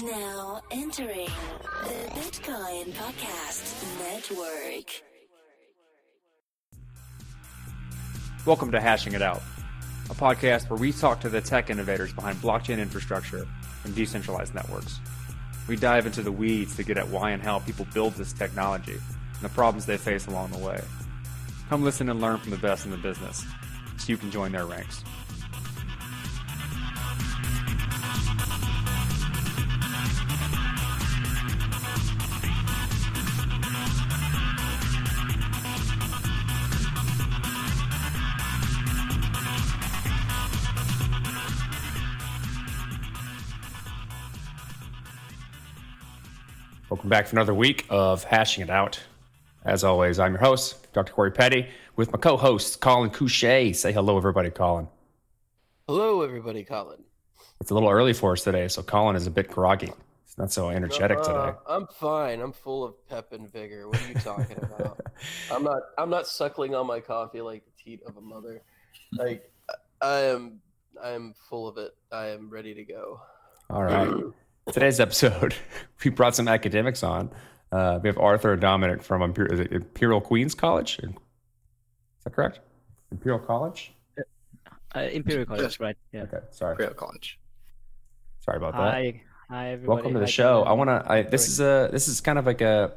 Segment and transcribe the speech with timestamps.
[0.00, 1.28] Now entering
[1.84, 5.02] the Bitcoin Podcast Network.
[8.46, 9.42] Welcome to Hashing It Out,
[10.08, 13.46] a podcast where we talk to the tech innovators behind blockchain infrastructure
[13.84, 14.98] and decentralized networks.
[15.68, 18.94] We dive into the weeds to get at why and how people build this technology
[18.94, 20.80] and the problems they face along the way.
[21.68, 23.44] Come listen and learn from the best in the business
[23.98, 25.04] so you can join their ranks.
[47.12, 48.98] Back for another week of Hashing It Out.
[49.66, 51.12] As always, I'm your host, Dr.
[51.12, 53.74] Corey Petty, with my co host, Collin Cusce.
[53.76, 54.88] Say hello, everybody, Collin.
[55.86, 57.04] Hello, everybody, Collin.
[57.60, 59.92] It's a little early for us today, so Collin is a bit groggy.
[60.24, 61.58] He's not so energetic Uh, today.
[61.68, 62.40] I'm fine.
[62.40, 63.88] I'm full of pep and vigor.
[63.88, 64.98] What are you talking about?
[65.52, 65.82] I'm not.
[65.98, 68.62] I'm not suckling on my coffee like the teat of a mother.
[69.18, 69.52] Like
[70.00, 70.62] I am.
[71.04, 71.94] I am full of it.
[72.10, 73.20] I am ready to go.
[73.68, 74.08] All right.
[74.70, 75.54] Today's episode,
[76.04, 77.30] we brought some academics on.
[77.72, 81.00] Uh, we have Arthur Dominik from Imper- is it Imperial Queens College.
[81.00, 81.10] Is
[82.24, 82.60] that correct?
[83.10, 83.92] Imperial College?
[84.94, 85.96] Uh, Imperial College, right?
[86.12, 86.22] Yeah.
[86.22, 86.72] Okay, sorry.
[86.72, 87.40] Imperial College.
[88.40, 88.92] Sorry about that.
[88.92, 89.88] Hi, hi everybody.
[89.88, 90.62] Welcome to the Hi, show.
[90.62, 90.68] Collin.
[90.68, 91.12] I want to.
[91.12, 91.88] I This is a.
[91.90, 92.92] This is kind of like a,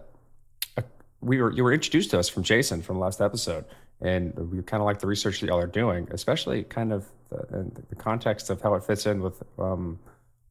[0.77, 0.83] a.
[1.21, 3.65] We were you were introduced to us from Jason from last episode,
[4.01, 7.57] and we kind of like the research that y'all are doing, especially kind of the,
[7.57, 9.97] in the context of how it fits in with um,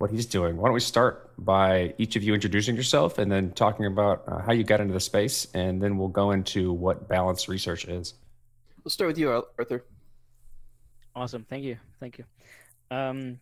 [0.04, 0.58] what he's doing.
[0.58, 4.38] Why don't we start by each of you introducing yourself, and then talking about uh,
[4.44, 8.12] how you got into the space, and then we'll go into what balanced research is.
[8.82, 9.82] We'll start with you, Arthur.
[11.16, 11.46] Awesome.
[11.48, 11.78] Thank you.
[12.00, 12.24] Thank you.
[12.90, 13.40] Um,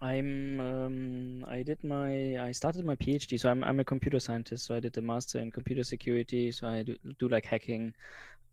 [0.00, 0.58] I'm.
[0.60, 2.36] Um, I did my.
[2.48, 3.38] I started my PhD.
[3.38, 3.62] So I'm.
[3.62, 4.66] I'm a computer scientist.
[4.66, 6.50] So I did a master in computer security.
[6.50, 7.94] So I do, do like hacking.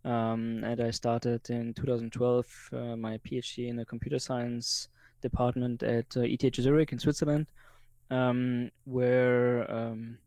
[0.06, 4.90] Um, and I started in 2012 uh, my PhD in the computer science
[5.22, 7.48] department at uh, ETH Zurich in Switzerland,
[8.12, 10.18] um, where um,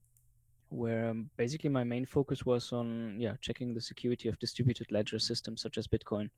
[0.68, 5.18] where um, basically my main focus was on yeah checking the security of distributed ledger
[5.18, 6.30] systems such as Bitcoin.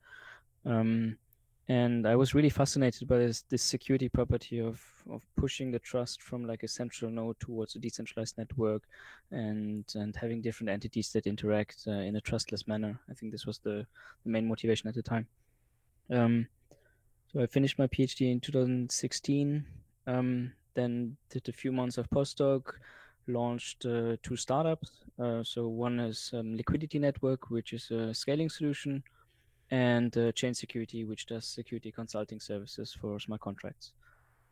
[0.66, 1.16] Um,
[1.68, 6.20] and I was really fascinated by this, this security property of, of pushing the trust
[6.20, 8.82] from like a central node towards a decentralized network
[9.30, 13.00] and and having different entities that interact uh, in a trustless manner.
[13.10, 13.86] I think this was the,
[14.24, 15.26] the main motivation at the time.
[17.34, 19.64] So I finished my PhD in 2016,
[20.06, 22.74] um, then did a few months of postdoc,
[23.26, 24.92] launched uh, two startups.
[25.20, 29.02] Uh, so one is um, Liquidity Network, which is a scaling solution
[29.72, 33.94] and uh, Chain Security, which does security consulting services for smart contracts.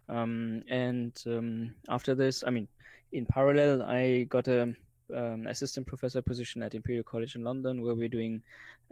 [0.08, 2.66] Um, and um, after this, I mean,
[3.12, 4.74] in parallel, I got a
[5.14, 8.42] um, assistant professor position at Imperial College in London, where we're doing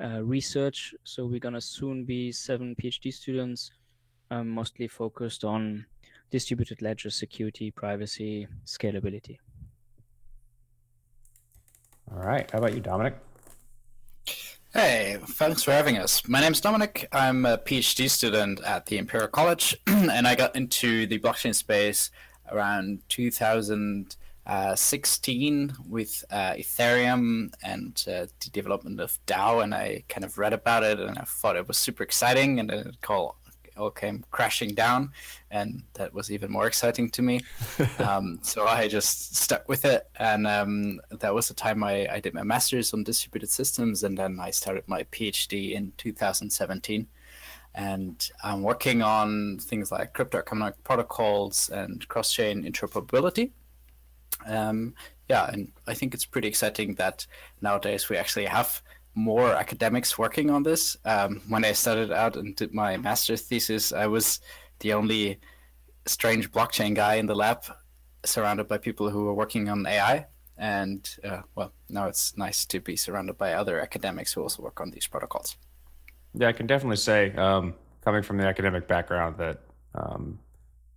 [0.01, 0.95] uh, research.
[1.03, 3.73] So we're gonna soon be seven PhD students,
[4.31, 5.87] um, mostly focused on
[6.31, 9.39] distributed ledger security, privacy, scalability.
[12.13, 12.51] All right.
[12.51, 13.15] How about you, Dominik?
[14.73, 16.29] Hey, thanks for having us.
[16.29, 17.05] My name's Dominik.
[17.11, 22.13] I'm a PhD student at the Imperial College, and I got into the blockchain space
[22.53, 30.39] around 2016 with uh, Ethereum and uh, the development of DAO, and I kind of
[30.39, 33.01] read about it and I thought it was super exciting, and then it
[33.77, 35.13] all, came crashing down,
[35.51, 37.41] and that was even more exciting to me.
[37.99, 42.21] um, so I just stuck with it, and um, that was the time I, I
[42.21, 47.07] did my master's on distributed systems, and then I started my PhD in 2017.
[47.73, 53.53] And I'm working on things like crypto economic protocols and cross-chain interoperability.
[54.47, 54.95] Um,
[55.29, 57.27] yeah, and I think it's pretty exciting that
[57.61, 58.83] nowadays we actually have
[59.21, 60.97] more academics working on this.
[61.05, 64.41] Um, when I started out and did my master's thesis, I was
[64.81, 65.39] the only
[66.07, 67.65] strange blockchain guy in the lab,
[68.25, 70.27] surrounded by people who were working on AI.
[70.57, 74.81] And uh, well, now it's nice to be surrounded by other academics who also work
[74.81, 75.57] on these protocols.
[76.35, 77.75] Yeah, I can definitely say, um,
[78.05, 79.61] coming from the academic background, that
[79.95, 80.39] um,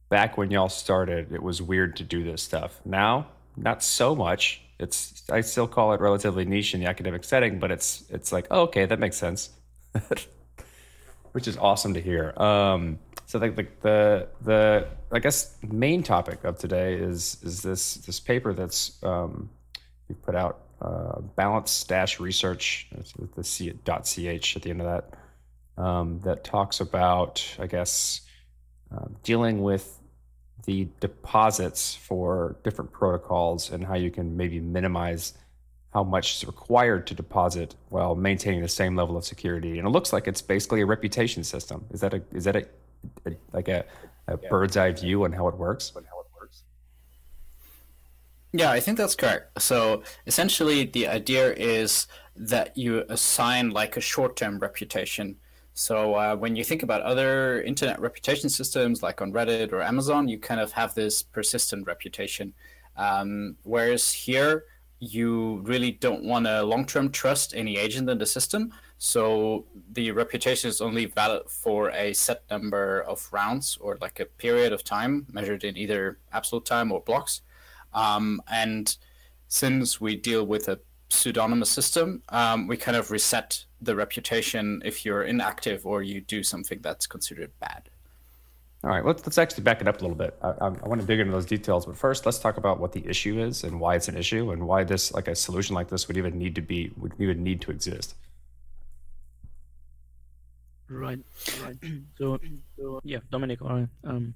[0.10, 2.82] back when y'all started, it was weird to do this stuff.
[2.86, 4.63] Now, not so much.
[4.80, 8.48] It's I still call it relatively niche in the academic setting, but it's it's like,
[8.52, 9.50] oh, okay, that makes sense,
[11.32, 12.34] which is awesome to hear.
[12.38, 17.96] Um, so like the, the the I guess main topic of today is is this
[17.96, 19.50] this paper that's um,
[20.10, 22.90] you put out uh, balance dash research
[23.36, 28.22] the c dot ch at the end of that um, that talks about I guess
[28.96, 30.00] uh, dealing with
[30.66, 35.34] the deposits for different protocols and how you can maybe minimize
[35.94, 39.78] how much is required to deposit while maintaining the same level of security.
[39.78, 41.86] And it looks like it's basically a reputation system.
[41.92, 42.66] Is that a is that a,
[43.28, 43.86] a like a,
[44.28, 45.92] a bird's eye view on how it works?
[48.56, 49.60] Yeah, I think that's correct.
[49.62, 55.38] So essentially, the idea is that you assign like a short-term reputation.
[55.74, 60.28] So uh, when you think about other internet reputation systems, like on Reddit or Amazon,
[60.28, 62.54] you kind of have this persistent reputation.
[62.96, 64.66] Um, whereas here,
[65.00, 68.72] you really don't want to long-term trust any agent in the system.
[69.00, 74.26] So the reputation is only valid for a set number of rounds or like a
[74.26, 77.42] period of time measured in either absolute time or blocks.
[77.94, 78.96] Um, and
[79.48, 80.80] since we deal with a
[81.14, 86.44] pseudonymous system, um, we kind of reset the reputation if you're inactive or you do
[86.44, 87.90] something that's considered bad.
[88.84, 90.38] All right, let's, let's actually back it up a little bit.
[90.42, 92.92] I, I, I want to dig into those details, but first, let's talk about what
[92.92, 95.88] the issue is and why it's an issue and why this, like a solution like
[95.88, 98.16] this, would even need to be, would even need to exist.
[100.90, 101.20] Right.
[101.64, 101.78] Right.
[102.18, 102.40] so,
[102.78, 104.34] so yeah, Dominik, or um,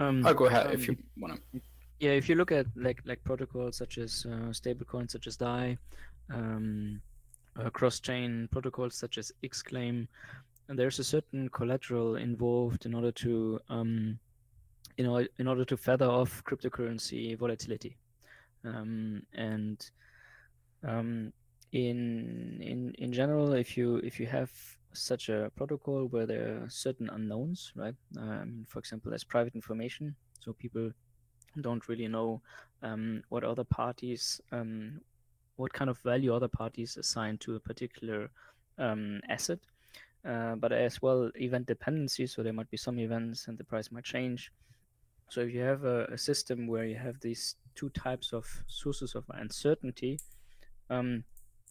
[0.00, 1.60] um, I'll go ahead um, if you want to.
[2.04, 5.78] Yeah, if you look at like like protocols such as uh, stablecoins such as DAI,
[6.30, 7.00] um,
[7.58, 10.06] uh, cross-chain protocols such as Xclaim,
[10.68, 14.18] and there's a certain collateral involved in order to um,
[14.98, 17.96] you know in order to feather off cryptocurrency volatility,
[18.66, 19.90] um, and
[20.86, 21.32] um,
[21.72, 24.50] in in in general, if you if you have
[24.92, 27.96] such a protocol where there are certain unknowns, right?
[28.18, 30.92] Um, for example, there's private information, so people
[31.60, 32.40] don't really know
[32.82, 35.00] um, what other parties, um,
[35.56, 38.30] what kind of value other parties assign to a particular
[38.78, 39.58] um, asset.
[40.24, 42.26] Uh, but as well, event dependency.
[42.26, 44.50] So there might be some events and the price might change.
[45.28, 49.14] So if you have a, a system where you have these two types of sources
[49.14, 50.20] of uncertainty,
[50.90, 51.24] um,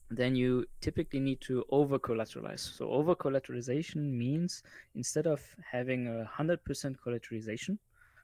[0.10, 2.60] then you typically need to over collateralize.
[2.60, 4.64] So over collateralization means
[4.96, 5.42] instead of
[5.72, 6.60] having a 100%
[7.06, 7.78] collateralization,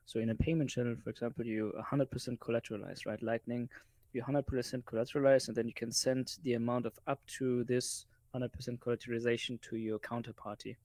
[0.10, 3.22] so in a payment channel, for example, you 100% collateralize, right?
[3.22, 3.70] Lightning,
[4.12, 4.44] you 100%
[4.86, 9.76] collateralize, and then you can send the amount of up to this 100% collateralization to
[9.78, 10.78] your counterparty.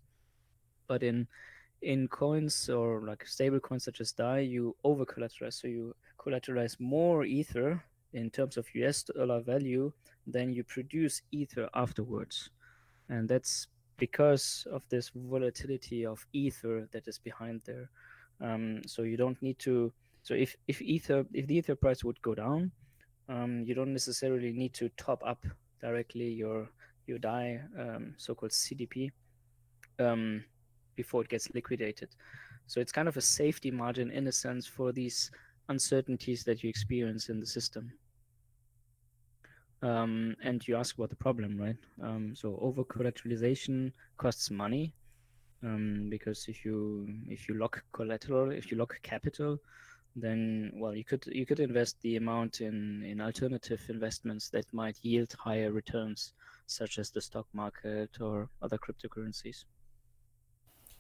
[0.89, 1.27] But in
[1.81, 5.55] in coins or like stable coins such as DAI, you over collateralize.
[5.55, 7.83] So you collateralize more Ether
[8.13, 9.91] in terms of US dollar value
[10.27, 12.51] than you produce Ether afterwards.
[13.09, 17.89] And that's because of this volatility of Ether that is behind there.
[18.41, 19.93] Um, so you don't need to.
[20.23, 22.73] So if if ether if the ether price would go down,
[23.29, 25.45] um, you don't necessarily need to top up
[25.81, 26.69] directly your
[27.07, 29.11] your DAI, um, so-called CDP,
[29.99, 30.43] um,
[30.97, 32.09] before it gets liquidated.
[32.67, 35.31] So it's kind of a safety margin in a sense for these
[35.69, 37.93] uncertainties that you experience in the system.
[39.83, 41.77] Um, and you ask about the problem, right?
[42.03, 44.95] Um, so over collateralization costs money
[45.65, 49.59] um, because if you if you lock collateral, if you lock capital,
[50.17, 54.97] then well you could you could invest the amount in in alternative investments that might
[55.03, 56.33] yield higher returns,
[56.67, 59.65] such as the stock market or other cryptocurrencies.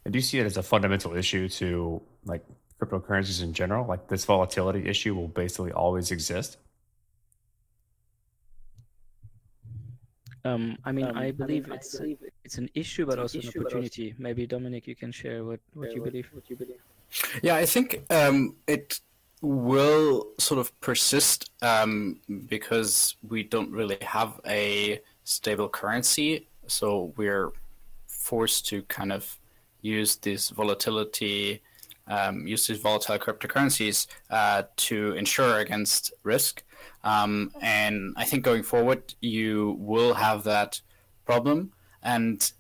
[0.05, 2.45] And do you see it as a fundamental issue to like
[2.81, 3.87] cryptocurrencies in general?
[3.87, 6.59] Like this volatility issue will basically always exist.
[10.45, 13.19] Um, I mean, um, I believe I mean, it's I believe it's an issue, but
[13.19, 14.11] also issue, an opportunity.
[14.11, 14.23] Also...
[14.23, 16.29] Maybe Dominik, you can share what, what you what, believe.
[16.33, 16.81] What you believe.
[17.43, 19.01] Yeah, I think um, it
[19.41, 27.53] will sort of persist um, because we don't really have a stable currency, so we're
[28.07, 29.39] forced to kind of
[29.83, 31.63] use this volatility,
[32.09, 36.63] um, use these volatile cryptocurrencies uh, to insure against risk.
[37.03, 40.81] Um, and I think going forward, you will have that
[41.27, 41.73] problem.
[42.03, 42.51] And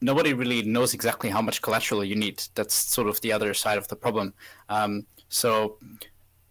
[0.00, 2.42] nobody really knows exactly how much collateral you need.
[2.54, 4.34] That's sort of the other side of the problem.
[4.68, 5.78] Um, so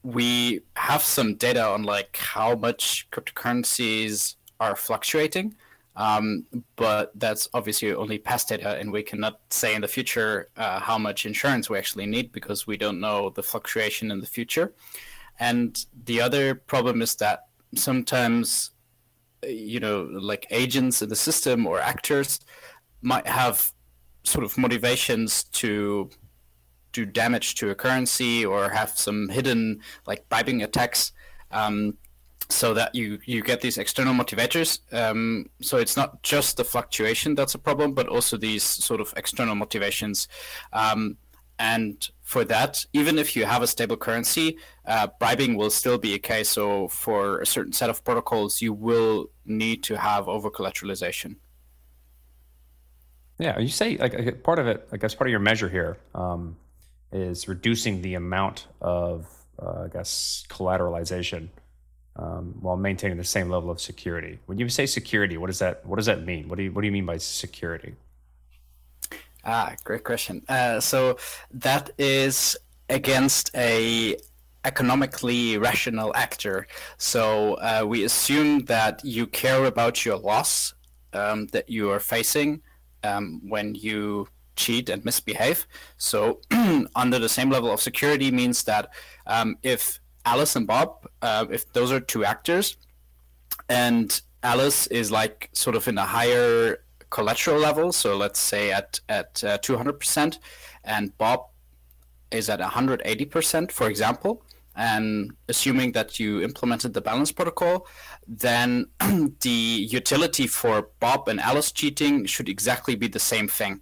[0.04, 5.56] we have some data on like how much cryptocurrencies are fluctuating.
[5.96, 10.80] Um, but that's obviously only past data, and we cannot say in the future uh,
[10.80, 14.74] how much insurance we actually need because we don't know the fluctuation in the future.
[15.40, 18.72] And the other problem is that sometimes,
[19.44, 22.40] you know, like agents in the system or actors
[23.02, 23.74] might have
[24.24, 26.10] sort of motivations to
[26.94, 31.12] do damage to a currency or have some hidden like bribing attacks.
[31.52, 31.98] Um,
[32.50, 34.80] so that you you get these external motivators.
[34.94, 39.14] Um, so it's not just the fluctuation that's a problem, but also these sort of
[39.18, 40.28] external motivations.
[40.72, 41.18] Um,
[41.60, 46.14] and for that, even if you have a stable currency, uh, bribing will still be
[46.14, 46.50] a case.
[46.50, 51.36] So for a certain set of protocols, you will need to have over collateralization.
[53.40, 56.56] Yeah, you say like part of it, I guess part of your measure here um,
[57.12, 59.28] is reducing the amount of,
[59.62, 61.50] uh, I guess, collateralization
[62.16, 64.40] um, while maintaining the same level of security.
[64.46, 66.48] When you say security, what does that what does that mean?
[66.48, 67.96] What do you what do you mean by security?
[69.46, 70.42] Ah, great question.
[70.48, 71.18] Uh, so
[71.52, 72.56] that is
[72.90, 74.18] against a
[74.66, 76.68] economically rational actor.
[76.98, 80.74] So uh, we assume that you care about your loss
[81.14, 82.62] um, that you are facing
[83.04, 85.68] um, when you cheat and misbehave.
[85.98, 86.40] So
[86.96, 88.90] under the same level of security means that
[89.28, 92.78] um, if Alice and Bob, uh, if those are two actors,
[93.68, 96.83] and Alice is like sort of in a higher
[97.14, 100.40] collateral level, so let's say at at uh, 200%,
[100.84, 101.42] and Bob
[102.32, 104.44] is at 180%, for example,
[104.76, 107.88] and assuming that you implemented the balance protocol,
[108.28, 108.88] then
[109.42, 109.50] the
[110.00, 113.82] utility for Bob and Alice cheating should exactly be the same thing.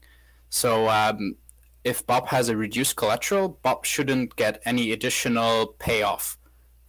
[0.49, 1.37] So um,
[1.85, 6.37] if Bob has a reduced collateral, Bob shouldn't get any additional payoff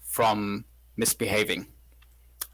[0.00, 0.64] from
[0.96, 1.68] misbehaving.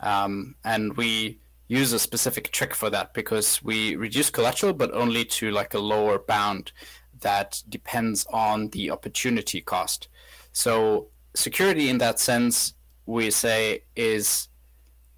[0.01, 5.25] Um, and we use a specific trick for that because we reduce collateral, but only
[5.25, 6.73] to like a lower bound
[7.21, 10.09] that depends on the opportunity cost.
[10.53, 12.75] So security in that sense,
[13.07, 14.49] we say is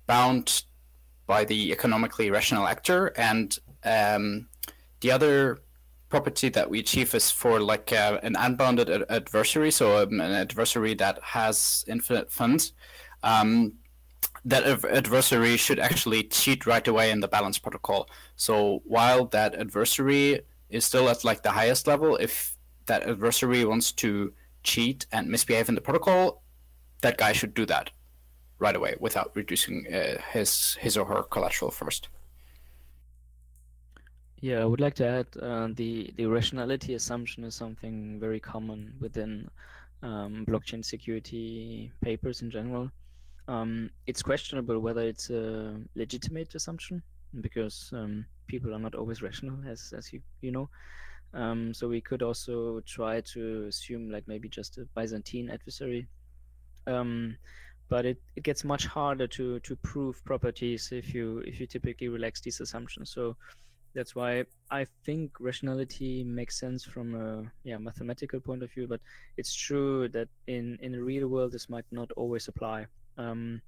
[0.07, 0.65] bound
[1.27, 4.49] by the economically rational actor and um,
[5.01, 5.61] the other
[6.09, 10.33] property that we achieve is for like uh, an unbounded ad- adversary, so um, an
[10.33, 12.73] adversary that has infinite funds.
[13.23, 13.75] Um,
[14.45, 18.09] that adversary should actually cheat right away in the balance protocol.
[18.37, 22.57] So while that adversary is still at like the highest level, if
[22.87, 24.33] that adversary wants to
[24.63, 26.43] cheat and misbehave in the protocol,
[27.03, 27.91] that guy should do that
[28.59, 32.09] right away without reducing uh, his his or her collateral first.
[34.41, 38.95] Yeah, I would like to add uh, the the rationality assumption is something very common
[39.01, 39.51] within
[40.03, 42.91] um, blockchain security papers in general.
[43.51, 47.03] Um, it's questionable whether it's a legitimate assumption
[47.41, 50.69] because um, people are not always rational, as as you you know.
[51.35, 56.07] Um, so we could also try to assume like maybe just a Byzantine adversary.
[56.87, 57.37] Um,
[57.89, 62.09] but it, it gets much harder to to prove properties if you if you typically
[62.09, 63.11] relax these assumptions.
[63.11, 63.37] So
[63.97, 69.01] that's why I think rationality makes sense from a yeah mathematical point of view, but
[69.37, 72.87] it's true that in in the real world this might not always apply.
[73.21, 73.61] Um,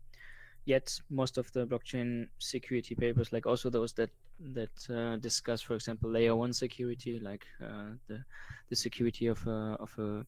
[0.65, 4.11] yet most of the blockchain security papers, like also those that
[4.55, 8.25] that uh, discuss, for example, layer one security, like uh, the
[8.71, 10.27] the security of a of a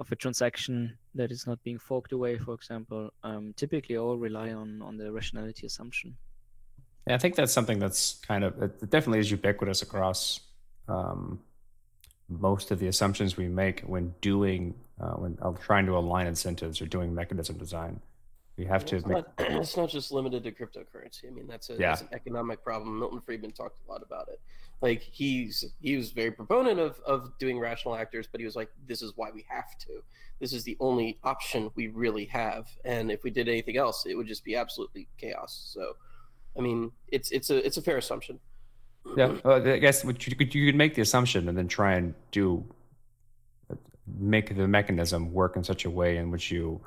[0.00, 4.52] of a transaction that is not being forked away, for example, um, typically all rely
[4.52, 6.16] on on the rationality assumption.
[7.06, 10.40] Yeah, I think that's something that's kind of it definitely is ubiquitous across
[10.88, 11.40] um,
[12.28, 16.80] most of the assumptions we make when doing uh, when uh, trying to align incentives
[16.80, 18.00] or doing mechanism design.
[18.56, 19.16] We have to it's make.
[19.16, 21.26] Not, it's not just limited to cryptocurrency.
[21.26, 21.90] I mean, that's a Yeah.
[21.90, 22.98] that's an economic problem.
[22.98, 24.40] Milton Friedman talked a lot about it.
[24.80, 28.70] Like he's he was very proponent of of doing rational actors, but he was like,
[28.86, 30.02] this is why we have to.
[30.40, 34.14] This is the only option we really have, and if we did anything else, it
[34.14, 35.70] would just be absolutely chaos.
[35.72, 35.96] So,
[36.56, 38.38] I mean, it's it's a it's a fair assumption.
[39.16, 42.14] Yeah, uh, I guess you could you could make the assumption and then try and
[42.30, 42.64] do
[44.18, 46.80] make the mechanism work in such a way in which you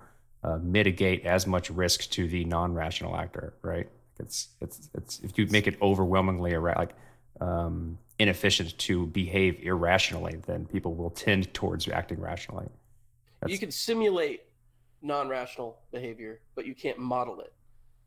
[0.44, 3.90] uh, mitigate as much risk to the non-rational actor, right?
[4.20, 6.96] It's it's it's if you make it overwhelmingly irra- like
[7.40, 12.68] um, inefficient to behave irrationally, then people will tend towards acting rationally.
[13.46, 14.42] you can simulate
[15.02, 17.54] non-rational behavior, but you can't model it.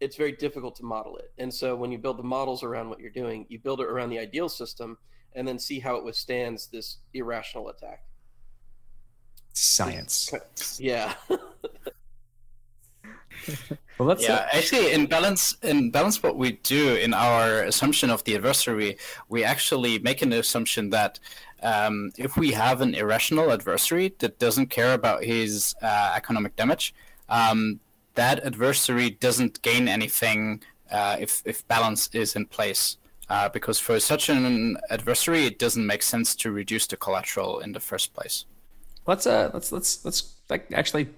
[0.00, 1.32] It's very difficult to model it.
[1.38, 4.10] And so when you build the models around what you're doing, you build it around
[4.10, 4.98] the ideal system
[5.34, 8.04] and then see how it withstands this irrational attack.
[9.52, 10.32] Science.
[10.78, 11.14] Yeah.
[13.98, 18.24] Well, let's yeah, actually, in balance, in balance, what we do in our assumption of
[18.24, 18.96] the adversary,
[19.28, 21.20] we actually make an assumption that
[21.62, 26.94] um, if we have an irrational adversary that doesn't care about his uh, economic damage,
[27.28, 27.78] um,
[28.14, 32.96] that adversary doesn't gain anything uh, if if balance is in place.
[33.28, 37.72] Uh, because for such an adversary, it doesn't make sense to reduce the collateral in
[37.72, 38.46] the first place.
[39.06, 41.08] let's uh let's let's let's like actually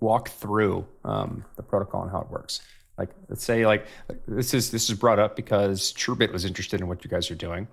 [0.00, 2.60] walk through um, the protocol and how it works.
[2.98, 3.86] Like let's say like
[4.28, 7.34] this is this is brought up because TrueBit was interested in what you guys are
[7.34, 7.66] doing.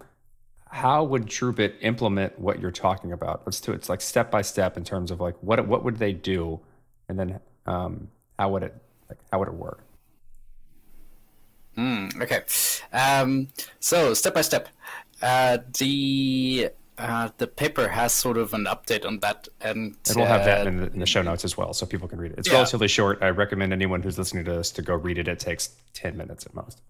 [0.72, 3.42] how would TrueBit implement what you're talking about?
[3.46, 3.76] Let's do it.
[3.76, 6.60] It's like step by step in terms of like what what would they do,
[7.10, 8.08] and then um,
[8.40, 8.74] how would it
[9.10, 9.84] like how would it work?
[11.78, 12.42] Mm, okay,
[12.94, 13.50] um,
[13.80, 14.70] so step by step,
[15.22, 20.26] uh, the uh, the paper has sort of an update on that, and, and we'll
[20.26, 22.32] have that uh, in the, in the, show notes as well, so people can read
[22.32, 22.40] it.
[22.40, 22.56] It's Yeah.
[22.56, 23.20] relatively short.
[23.22, 25.28] I recommend anyone who's listening to this to go read it.
[25.28, 26.82] It takes ten minutes at most.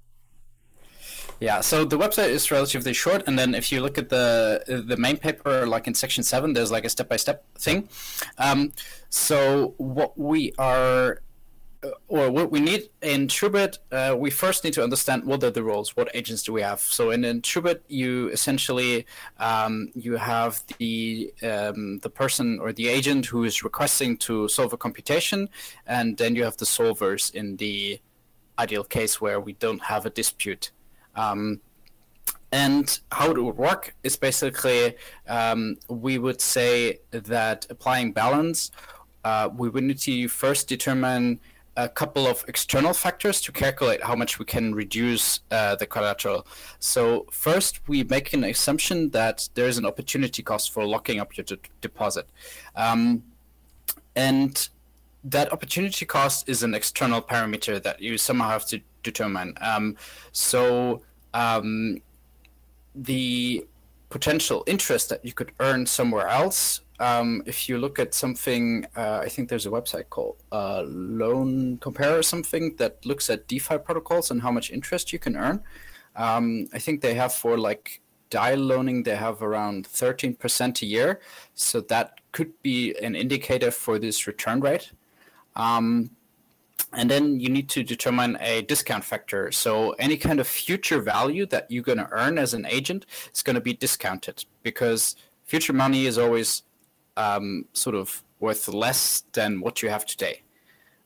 [1.40, 4.98] Yeah, so the website is relatively short, and then if you look at the the
[4.98, 7.90] main paper, like in section seven, there's like a step by step thing.
[8.38, 8.74] Um,
[9.10, 11.22] so what we are,
[12.08, 15.64] or what we need in TrueBit, uh, we first need to understand what are the
[15.64, 16.80] roles, what agents do we have.
[16.80, 17.42] So in, in
[17.88, 19.06] you essentially
[19.40, 24.74] um, you have the um, the person or the agent who is requesting to solve
[24.74, 25.50] a computation,
[25.88, 28.00] and then you have the solvers in the
[28.60, 30.72] ideal case where we don't have a dispute.
[31.16, 31.62] Um,
[32.52, 34.96] and how it would work is basically
[35.28, 38.72] um, we would say that applying balance,
[39.24, 41.40] uh, we would need to first determine
[41.78, 46.46] a couple of external factors to calculate how much we can reduce uh, the collateral.
[46.80, 51.38] So first, we make an assumption that there is an opportunity cost for locking up
[51.38, 52.28] your de- deposit,
[52.76, 53.24] um,
[54.16, 54.70] and
[55.24, 59.54] that opportunity cost is an external parameter that you somehow have to determine.
[59.62, 59.96] Um,
[60.32, 61.02] so
[61.34, 62.02] um,
[62.96, 63.66] the
[64.10, 66.82] potential interest that you could earn somewhere else.
[67.02, 71.80] Um, if you look at something, uh, I think there's a website called uh, Loan
[71.80, 75.64] Compare or something that looks at DeFi protocols and how much interest you can earn.
[76.16, 81.22] Um, I think they have for like DAI loaning, they have around 13% a year.
[81.56, 84.92] So that could be an indicator for this return rate.
[85.56, 86.12] Um,
[86.94, 89.52] and then you need to determine a discount factor.
[89.52, 93.42] So any kind of future value that you're going to earn as an agent is
[93.42, 95.16] going to be discounted because
[95.46, 96.62] future money is always
[97.18, 100.42] um, sort of worth less than what you have today.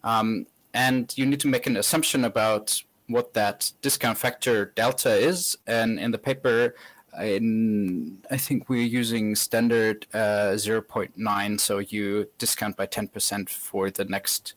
[0.03, 5.57] Um, and you need to make an assumption about what that discount factor delta is.
[5.67, 6.75] And in the paper,
[7.19, 14.05] in, I think we're using standard uh, 0.9, so you discount by 10% for the
[14.05, 14.55] next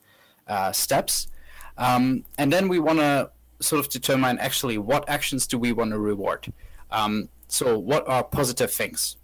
[0.49, 1.29] uh, steps.
[1.77, 3.31] Um, and then we want to
[3.61, 6.53] sort of determine actually what actions do we want to reward.
[6.91, 9.17] Um, so what are positive things?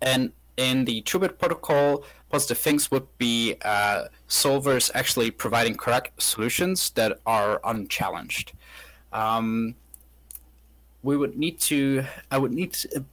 [0.00, 6.90] And in the TrueBit protocol, positive things would be uh, solvers actually providing correct solutions
[6.90, 8.52] that are unchallenged.
[9.12, 9.74] Um,
[11.02, 13.04] we would need to, I would need to,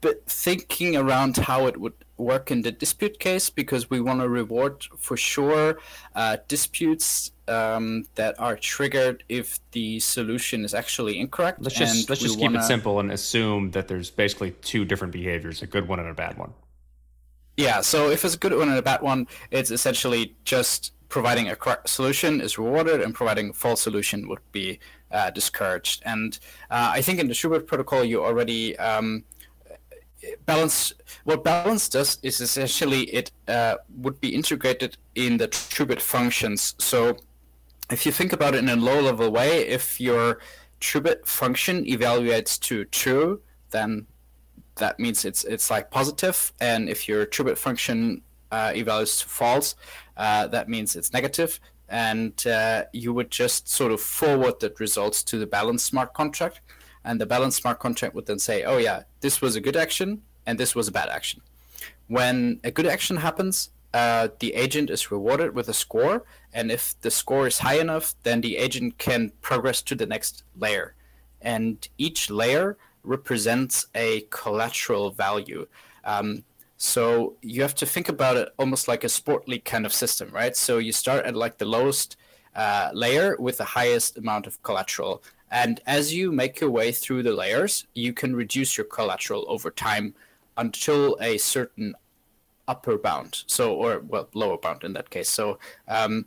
[0.00, 4.28] but thinking around how it would work in the dispute case because we want to
[4.28, 5.78] reward for sure
[6.14, 11.60] uh, disputes um, that are triggered if the solution is actually incorrect.
[11.62, 14.84] Let's just and let's just keep wanna- it simple and assume that there's basically two
[14.84, 16.52] different behaviors: a good one and a bad one.
[17.56, 21.48] Yeah, so if it's a good one and a bad one, it's essentially just providing
[21.48, 24.78] a correct solution is rewarded, and providing a false solution would be
[25.10, 26.02] uh, discouraged.
[26.04, 26.38] And
[26.70, 29.24] uh, I think in the TrueBit protocol, you already um,
[30.44, 30.92] balance.
[31.24, 36.74] What balance does is essentially it uh, would be integrated in the TrueBit functions.
[36.78, 37.16] So
[37.90, 40.40] if you think about it in a low-level way, if your
[40.80, 43.40] TrueBit function evaluates to true,
[43.70, 44.06] then
[44.76, 49.74] that means it's it's like positive, and if your TrueBit function uh, evaluates to false,
[50.16, 55.22] uh, that means it's negative, and uh, you would just sort of forward that results
[55.24, 56.60] to the balance smart contract,
[57.04, 60.22] and the balance smart contract would then say, oh yeah, this was a good action,
[60.46, 61.40] and this was a bad action.
[62.08, 66.94] When a good action happens, uh, the agent is rewarded with a score, and if
[67.00, 70.94] the score is high enough, then the agent can progress to the next layer,
[71.40, 75.66] and each layer represents a collateral value.
[76.04, 76.44] Um,
[76.76, 80.30] so you have to think about it almost like a sport league kind of system,
[80.30, 80.54] right?
[80.56, 82.16] So you start at like the lowest
[82.54, 85.22] uh, layer with the highest amount of collateral.
[85.50, 89.70] And as you make your way through the layers, you can reduce your collateral over
[89.70, 90.14] time
[90.56, 91.94] until a certain
[92.68, 93.44] upper bound.
[93.46, 95.30] So, or well, lower bound in that case.
[95.30, 96.26] So, um,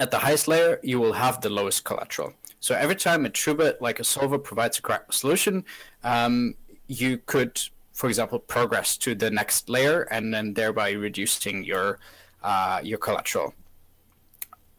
[0.00, 2.32] at the highest layer, you will have the lowest collateral.
[2.62, 5.64] So every time a TrueBit, like a solver, provides a correct solution,
[6.04, 6.54] um,
[6.86, 7.60] you could,
[7.92, 11.98] for example, progress to the next layer and then thereby reducing your
[12.44, 13.52] uh, your collateral.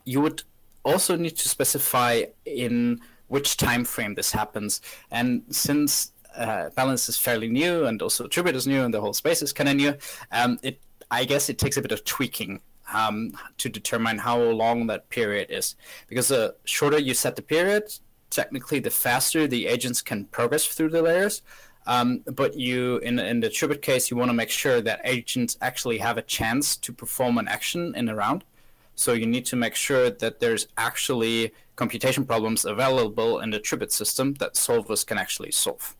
[0.05, 0.43] You would
[0.83, 4.79] also need to specify in which time frame this happens.
[5.11, 9.13] And since uh, balance is fairly new and also TrueBit is new and the whole
[9.13, 9.93] space is kind of new,
[10.31, 10.79] um, it
[11.11, 15.47] I guess it takes a bit of tweaking um, to determine how long that period
[15.49, 15.75] is.
[16.07, 17.93] Because the shorter you set the period,
[18.29, 21.41] technically the faster the agents can progress through the layers.
[21.85, 25.57] Um, but you, in in the TrueBit case, you want to make sure that agents
[25.61, 28.43] actually have a chance to perform an action in a round.
[28.95, 33.91] So you need to make sure that there's actually computation problems available in the TrueBit
[33.91, 35.95] system that solvers can actually solve.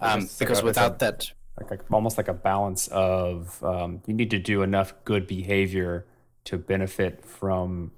[0.00, 4.38] Um, because without that, like, like almost like a balance of um, you need to
[4.38, 6.04] do enough good behavior
[6.44, 7.92] to benefit from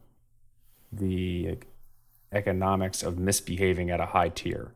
[0.92, 1.58] the
[2.32, 4.72] economics of misbehaving at a high tier.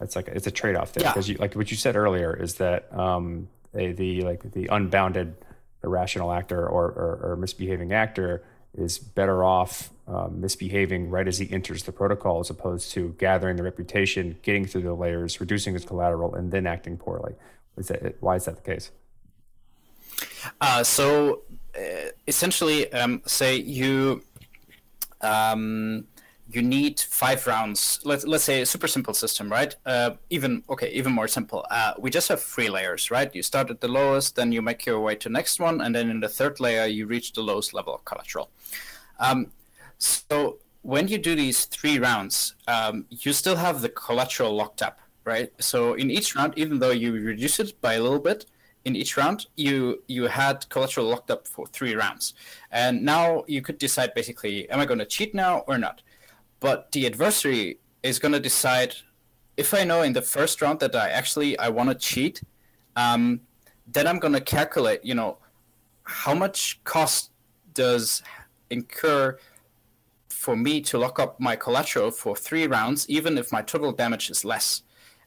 [0.00, 1.12] It's like it's a trade off there Yeah.
[1.12, 5.34] because you like what you said earlier is that um, a, the like the unbounded
[5.82, 8.42] irrational actor or, or, or misbehaving actor
[8.76, 13.56] is better off um, misbehaving right as he enters the protocol as opposed to gathering
[13.56, 17.34] the reputation, getting through the layers, reducing his collateral, and then acting poorly.
[17.76, 18.90] Is that why is that the case?
[20.60, 21.42] Uh, so
[21.76, 24.22] uh, essentially, um, say you
[25.20, 26.06] um,
[26.50, 28.00] you need five rounds.
[28.04, 29.76] Let's let's say a super simple system, right?
[29.84, 31.66] Uh, even okay, even more simple.
[31.70, 33.32] Uh, we just have three layers, right?
[33.34, 36.08] You start at the lowest, then you make your way to next one, and then
[36.10, 38.50] in the third layer you reach the lowest level of collateral.
[39.20, 39.52] Um,
[39.98, 45.00] so when you do these three rounds, um, you still have the collateral locked up,
[45.24, 45.52] right?
[45.58, 48.46] So in each round, even though you reduce it by a little bit,
[48.84, 52.34] in each round, you you had collateral locked up for three rounds,
[52.70, 56.02] and now you could decide basically, am I going to cheat now or not?
[56.60, 58.94] But the adversary is going to decide
[59.56, 62.40] if I know in the first round that I actually I want to cheat,
[62.96, 63.40] um,
[63.86, 65.38] then I'm going to calculate, you know,
[66.04, 67.32] how much cost
[67.74, 68.22] does
[68.70, 69.38] incur
[70.38, 74.30] for me to lock up my collateral for three rounds, even if my total damage
[74.30, 74.82] is less.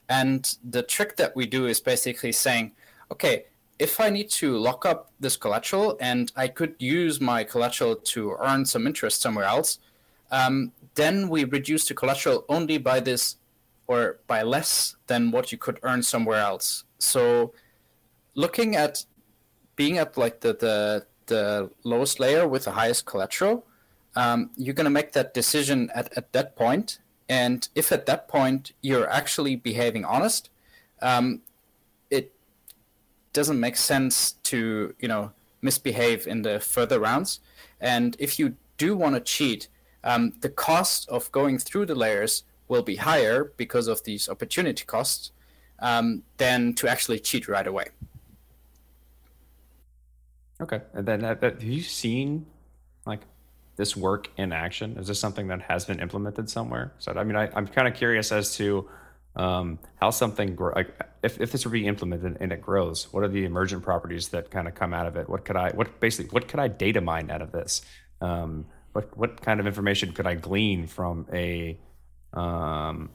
[0.07, 2.71] And the trick that we do is basically saying,
[3.11, 3.43] okay,
[3.77, 8.37] if I need to lock up this collateral and I could use my collateral to
[8.39, 9.79] earn some interest somewhere else,
[10.31, 13.35] um, then we reduce the collateral only by this
[13.87, 16.85] or by less than what you could earn somewhere else.
[16.99, 17.53] So
[18.35, 19.05] looking at
[19.75, 23.65] being at like the, the, the lowest layer with the highest collateral,
[24.15, 26.99] um, you're going to make that decision at, at that point.
[27.29, 30.49] And if at that point you're actually behaving honest,
[31.01, 31.41] um,
[32.09, 32.33] it
[33.33, 37.39] doesn't make sense to you know misbehave in the further rounds.
[37.79, 39.67] And if you do want to cheat,
[40.03, 44.85] um, the cost of going through the layers will be higher because of these opportunity
[44.85, 45.31] costs
[45.79, 47.87] um, than to actually cheat right away.
[50.61, 52.45] Okay, and then uh, have you seen
[53.05, 53.21] like
[53.81, 54.95] this work in action?
[54.99, 56.93] Is this something that has been implemented somewhere?
[56.99, 58.87] So I mean, I, I'm kind of curious as to
[59.35, 60.89] um, how something grow, like
[61.23, 64.51] if, if this were being implemented and it grows, what are the emergent properties that
[64.51, 65.27] kind of come out of it?
[65.27, 67.81] What could I what basically what could I data mine out of this?
[68.21, 71.79] Um, what what kind of information could I glean from a
[72.33, 73.09] um,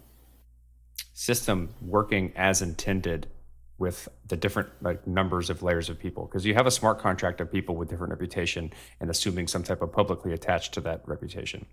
[1.15, 3.29] system working as intended
[3.79, 7.41] with the different like numbers of layers of people because you have a smart contract
[7.41, 11.67] of people with different reputation and assuming some type of publicly attached to that reputation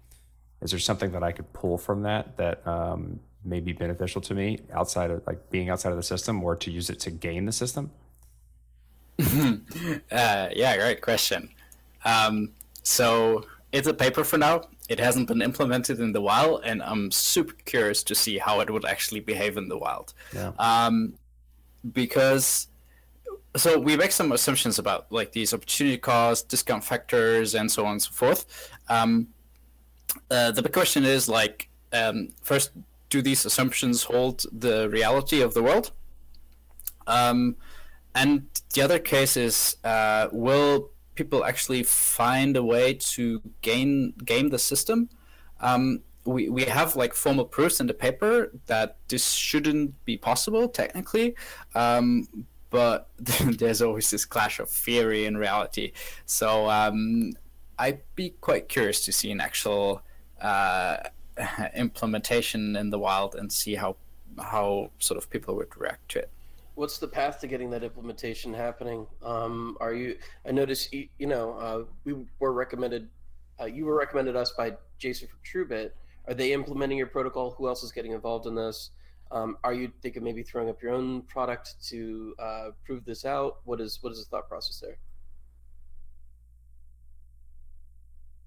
[0.62, 4.34] is there something that i could pull from that that um, may be beneficial to
[4.34, 7.46] me outside of like being outside of the system or to use it to gain
[7.46, 7.92] the system
[10.12, 11.50] uh, yeah, great question.
[12.06, 12.52] Um,
[12.84, 14.63] so it's a paper for now.
[14.89, 18.70] It hasn't been implemented in the wild, and I'm super curious to see how it
[18.70, 20.13] would actually behave in the wild.
[20.34, 20.52] Yeah.
[20.60, 21.13] Um,
[21.91, 22.67] because
[23.56, 27.93] so we make some assumptions about like these opportunity costs, discount factors, and so on
[27.93, 28.46] and so forth.
[28.89, 29.28] Um,
[30.30, 32.72] uh, the big question is like, um, first,
[33.10, 35.91] do these assumptions hold the reality of the world?
[37.06, 37.56] Um,
[38.15, 44.50] and the other case is, uh, will people actually find a way to gain game
[44.50, 45.10] the system?
[45.60, 50.68] Um, we, we have like formal proofs in the paper that this shouldn't be possible
[50.68, 51.36] technically,
[51.76, 52.28] um,
[52.70, 55.92] but there's always this clash of theory and reality.
[56.26, 57.34] So um,
[57.78, 60.02] I'd be quite curious to see an actual
[60.42, 60.98] uh,
[61.76, 63.98] implementation in the wild and see how
[64.40, 66.30] how sort of people would react to it.
[66.76, 69.06] What's the path to getting that implementation happening?
[69.22, 70.18] Um, are you?
[70.48, 73.10] I noticed you, you know uh, we were recommended.
[73.60, 75.92] Uh, you were recommended us by Jason from TrueBit.
[76.28, 77.52] Are they implementing your protocol?
[77.52, 78.92] Who else is getting involved in this?
[79.32, 83.58] Um, are you thinking maybe throwing up your own product to uh, prove this out?
[83.66, 84.98] What is what is the thought process there?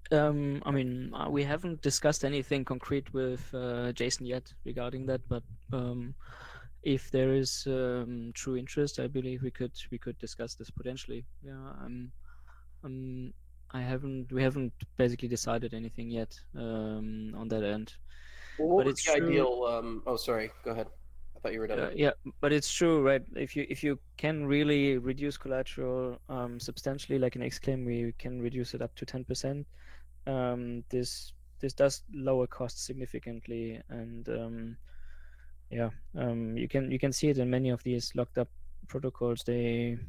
[0.09, 5.19] Um, I mean, uh, we haven't discussed anything concrete with uh, Jason yet regarding that,
[5.27, 6.15] but um,
[6.83, 11.25] if there is um, true interest, I believe we could we could discuss this potentially.
[11.43, 12.11] Yeah, I'm,
[12.85, 13.33] I'm,
[13.71, 17.95] I haven't we haven't basically decided anything yet um, on that end.
[18.57, 19.63] Well, what But it's the true- ideal?
[19.65, 20.51] Um, oh, sorry.
[20.63, 20.87] Go ahead.
[21.35, 21.79] I thought you were done.
[21.79, 23.21] Uh, yeah, but it's true, right?
[23.35, 28.41] If you if you can really reduce collateral um, substantially, like in Xclaim, we can
[28.41, 29.67] reduce it up to ten percent.
[30.25, 34.77] Um, this this does lower costs significantly, and um,
[35.69, 38.49] yeah, um, you can you can see it in many of these locked up
[38.87, 39.43] protocols.
[39.43, 39.99] They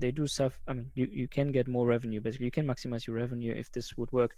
[0.00, 0.58] they do stuff.
[0.68, 2.20] I mean, you, you can get more revenue.
[2.20, 4.36] Basically, you can maximize your revenue if this would work.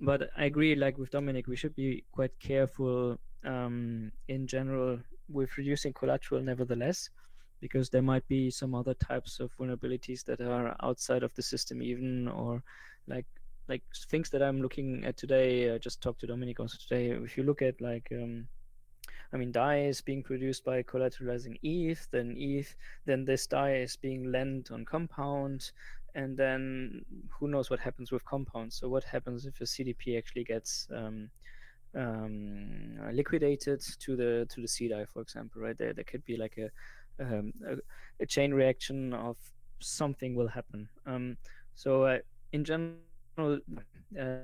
[0.00, 5.56] But I agree, like with Dominik, we should be quite careful um, in general with
[5.56, 7.10] reducing collateral, nevertheless,
[7.60, 11.82] because there might be some other types of vulnerabilities that are outside of the system,
[11.82, 12.62] even or
[13.06, 13.26] like
[13.68, 15.72] like things that I'm looking at today.
[15.72, 17.10] I just talked to Dominik also today.
[17.10, 18.48] If you look at like um,
[19.32, 22.74] I mean, DAI is being produced by collateralizing ETH, then ETH,
[23.06, 25.72] then this DAI is being lent on Compound,
[26.14, 28.72] and then who knows what happens with Compound.
[28.72, 31.30] So what happens if a CDP actually gets um,
[31.96, 35.76] um, liquidated to the to the CDAI, for example, right?
[35.76, 36.70] There, there could be like a,
[37.22, 37.76] um, a,
[38.20, 39.36] a chain reaction of
[39.80, 40.88] something will happen.
[41.06, 41.36] Um,
[41.74, 42.18] so uh,
[42.52, 42.98] in general,
[43.38, 44.36] uh,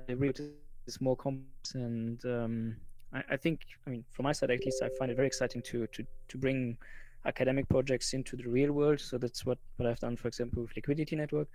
[0.87, 2.75] is more complex and um,
[3.13, 5.61] I, I, think, I mean, from my side at least, I find it very exciting
[5.63, 6.77] to to to bring
[7.25, 8.99] academic projects into the real world.
[8.99, 11.47] So that's what what I've done, for example, with Liquidity Network.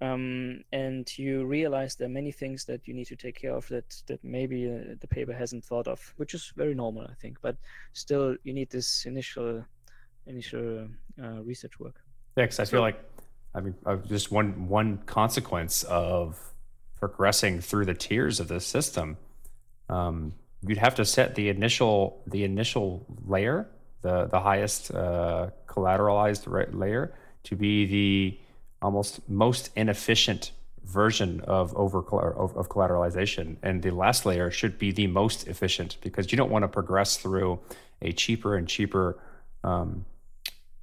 [0.00, 3.66] Um, and you realize there are many things that you need to take care of
[3.68, 7.38] that that maybe uh, the paper hasn't thought of, which is very normal, I think.
[7.40, 7.56] But
[7.92, 9.64] still, you need this initial
[10.26, 10.88] initial
[11.22, 11.94] uh, research work.
[12.36, 12.98] Yeah, because I feel like,
[13.54, 16.40] I mean, uh, just one one consequence of
[16.96, 19.16] progressing through the tiers of the system.
[19.88, 20.34] Um,
[20.66, 23.66] you'd have to set the initial the initial layer,
[24.02, 28.38] the the highest uh, collateralized layer, to be the
[28.82, 30.52] almost most inefficient
[30.84, 35.96] version of over of, of collateralization, and the last layer should be the most efficient
[36.02, 37.58] because you don't want to progress through
[38.02, 39.18] a cheaper and cheaper
[39.62, 40.04] um,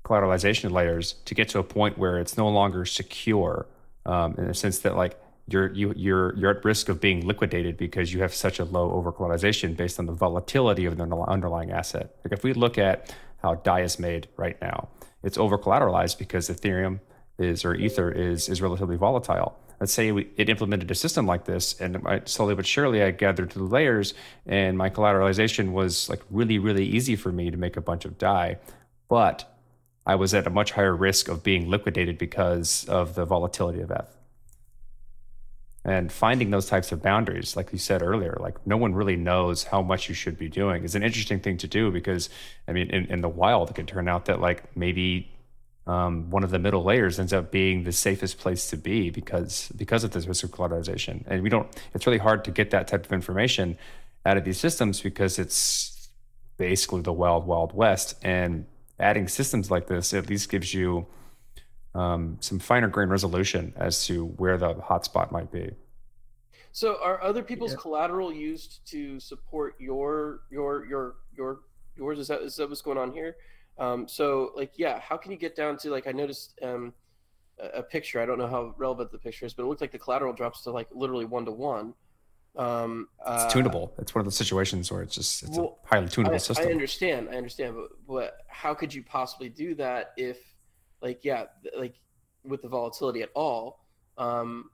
[0.04, 3.68] collateralization layers to get to a point where it's no longer secure
[4.06, 5.20] um, in the sense that like
[5.52, 8.90] you're you, you're you're at risk of being liquidated because you have such a low
[9.02, 12.16] overcollateralization based on the volatility of the underlying asset.
[12.24, 14.90] Like if we look at how DAI is made right now,
[15.24, 17.00] it's overcollateralized because Ethereum
[17.38, 19.58] is or Ether is is relatively volatile.
[19.80, 23.10] Let's say we, it implemented a system like this, and I, slowly but surely I
[23.10, 24.14] gathered the layers,
[24.46, 28.18] and my collateralization was like really really easy for me to make a bunch of
[28.18, 28.58] DAI,
[29.10, 29.48] but
[30.06, 33.92] I was at a much higher risk of being liquidated because of the volatility of
[33.92, 34.21] ETH
[35.84, 39.64] and finding those types of boundaries like you said earlier like no one really knows
[39.64, 42.30] how much you should be doing is an interesting thing to do because
[42.68, 45.32] i mean in, in the wild it could turn out that like maybe
[45.88, 49.72] um, one of the middle layers ends up being the safest place to be because
[49.76, 51.24] because of this risk of collateralization.
[51.28, 53.78] And we don't it's really hard to get that type of information
[54.26, 56.10] out of these systems because it's
[56.58, 58.16] basically the wild wild west.
[58.22, 58.66] And
[59.00, 61.08] adding systems like this at least gives you
[61.96, 65.72] um, some finer grain resolution as to where the hotspot might be.
[66.72, 67.78] So, are other people's yeah.
[67.80, 71.60] collateral used to support your your your your
[71.98, 72.20] yours?
[72.20, 73.36] Is that is that what's going on here?
[73.78, 76.94] Um, so, like, yeah, how can you get down to like I noticed um,
[77.62, 78.20] a, a picture.
[78.20, 80.64] I don't know how relevant the picture is, but it looked like the collateral drops
[80.64, 81.94] to like literally one to one.
[82.56, 83.94] Um, uh, it's tunable.
[83.98, 86.68] It's one of the situations where it's just it's well, a highly tunable I, system.
[86.68, 87.30] I understand.
[87.32, 90.38] I understand, but but how could you possibly do that if
[91.02, 91.46] like yeah
[91.78, 91.96] like
[92.44, 93.86] with the volatility at all
[94.18, 94.70] um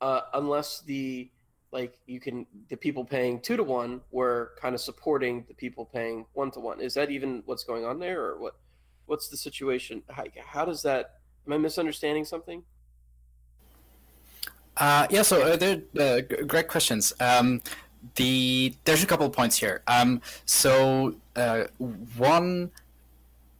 [0.00, 1.30] uh unless the
[1.72, 5.84] like you can the people paying two to one were kind of supporting the people
[5.84, 8.54] paying one to one is that even what's going on there or what
[9.06, 11.16] what's the situation how, how does that
[11.46, 12.62] am i misunderstanding something
[14.78, 17.12] uh, yeah, so uh, they're uh, great questions.
[17.18, 17.62] Um,
[18.16, 19.82] the there's a couple of points here.
[19.86, 21.64] Um, so uh,
[22.16, 22.70] one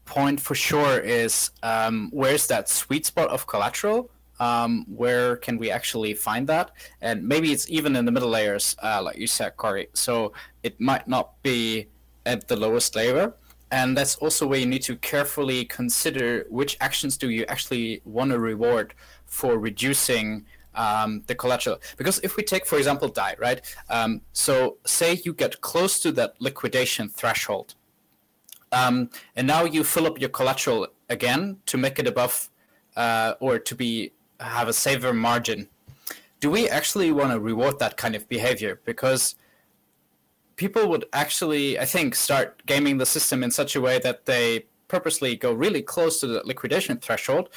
[0.07, 4.11] point for sure is um, where's that sweet spot of collateral?
[4.39, 6.71] Um, where can we actually find that?
[7.01, 9.89] And maybe it's even in the middle layers, uh, like you said, Corey.
[9.93, 11.89] So it might not be
[12.25, 13.35] at the lowest layer.
[13.71, 18.31] And that's also where you need to carefully consider which actions do you actually want
[18.31, 18.95] to reward
[19.27, 21.79] for reducing um, the collateral.
[21.97, 23.61] Because if we take, for example, DAI, right?
[23.91, 27.75] Um, so say you get close to that liquidation threshold
[28.73, 32.51] um, and now you fill up your collateral again to make it above
[32.97, 35.69] uh, or to be have a safer margin.
[36.41, 38.81] Do we actually want to reward that kind of behavior?
[38.85, 39.35] Because
[40.57, 44.67] people would actually, I think, start gaming the system in such a way that they
[44.89, 47.49] purposely go really close to the liquidation threshold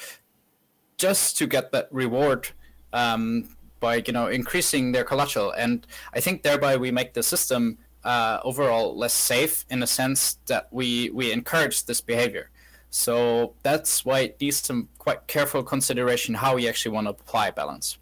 [0.96, 2.48] just to get that reward
[2.92, 5.52] um, by you know increasing their collateral.
[5.52, 10.38] And I think thereby we make the system uh, overall less safe in the sense
[10.46, 12.50] that we we encourage this behavior.
[12.90, 17.52] So that's why it needs some quite careful consideration how we actually want to apply
[17.52, 17.98] balance.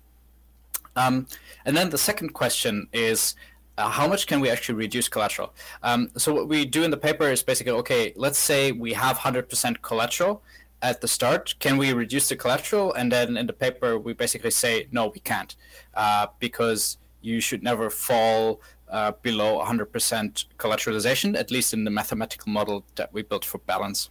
[0.96, 1.26] Um,
[1.64, 3.37] and then the second question is
[3.76, 5.54] uh, how much can we actually reduce collateral?
[5.82, 8.12] Um, so what we do in the paper is basically okay.
[8.16, 10.42] Let's say we have 100% collateral
[10.82, 11.54] at the start.
[11.61, 12.92] Can we reduce the collateral?
[12.94, 15.54] And then in the paper we basically say no, we can't,
[15.94, 22.53] uh, because you should never fall uh, below 100% collateralization, at least in the mathematical
[22.53, 24.11] model that we built for balance.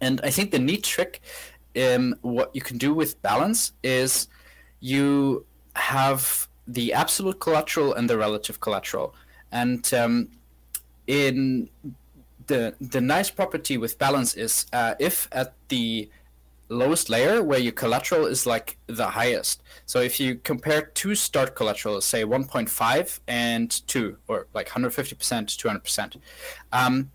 [0.00, 1.20] And I think the neat trick
[1.74, 4.28] in what you can do with balance is
[4.80, 5.44] you
[5.76, 9.14] have the absolute collateral and the relative collateral.
[9.50, 10.28] And um,
[11.06, 11.68] in
[12.46, 16.08] the the nice property with balance is uh, if at the
[16.74, 19.62] lowest layer where your collateral is like the highest.
[19.86, 25.68] So if you compare two start collateral, say 1.5 and 2, or like 150% to
[25.68, 26.16] 200%,
[26.72, 27.10] um,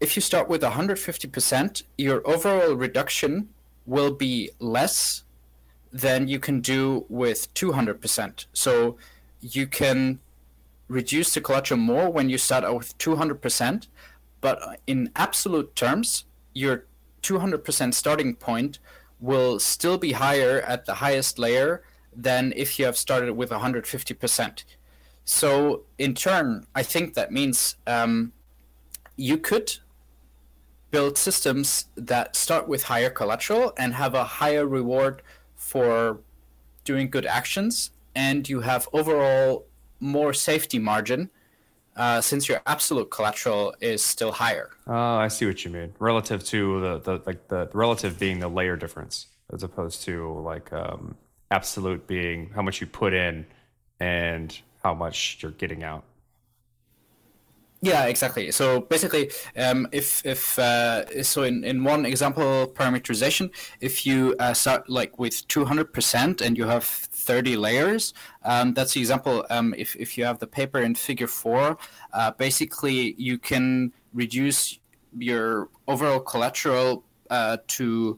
[0.00, 3.48] if you start with 150%, your overall reduction
[3.86, 5.22] will be less
[5.92, 8.46] than you can do with 200%.
[8.52, 8.96] So
[9.40, 10.18] you can
[10.88, 13.86] reduce the collateral more when you start out with 200%,
[14.40, 16.84] but in absolute terms, your
[17.22, 18.78] 200% starting point
[19.20, 21.82] will still be higher at the highest layer
[22.14, 24.64] than if you have started with 150%.
[25.24, 28.32] So, in turn, I think that means um,
[29.16, 29.78] you could
[30.90, 35.22] build systems that start with higher collateral and have a higher reward
[35.54, 36.20] for
[36.84, 39.66] doing good actions, and you have overall
[40.00, 41.30] more safety margin
[41.96, 44.70] uh, since your absolute collateral is still higher.
[44.86, 45.94] Oh, I see what you mean.
[45.98, 50.72] Relative to the, the like the relative being the layer difference, as opposed to like
[50.72, 51.16] um,
[51.50, 53.46] absolute being how much you put in
[54.00, 56.04] and how much you're getting out.
[57.84, 58.52] Yeah, exactly.
[58.52, 64.54] So basically, um, if if uh, so in, in one example parameterization, if you uh,
[64.54, 68.14] start like with two hundred percent and you have thirty layers,
[68.44, 69.44] um, that's the example.
[69.50, 71.76] Um, if if you have the paper in Figure four,
[72.12, 74.78] uh, basically you can reduce
[75.18, 78.16] your overall collateral uh, to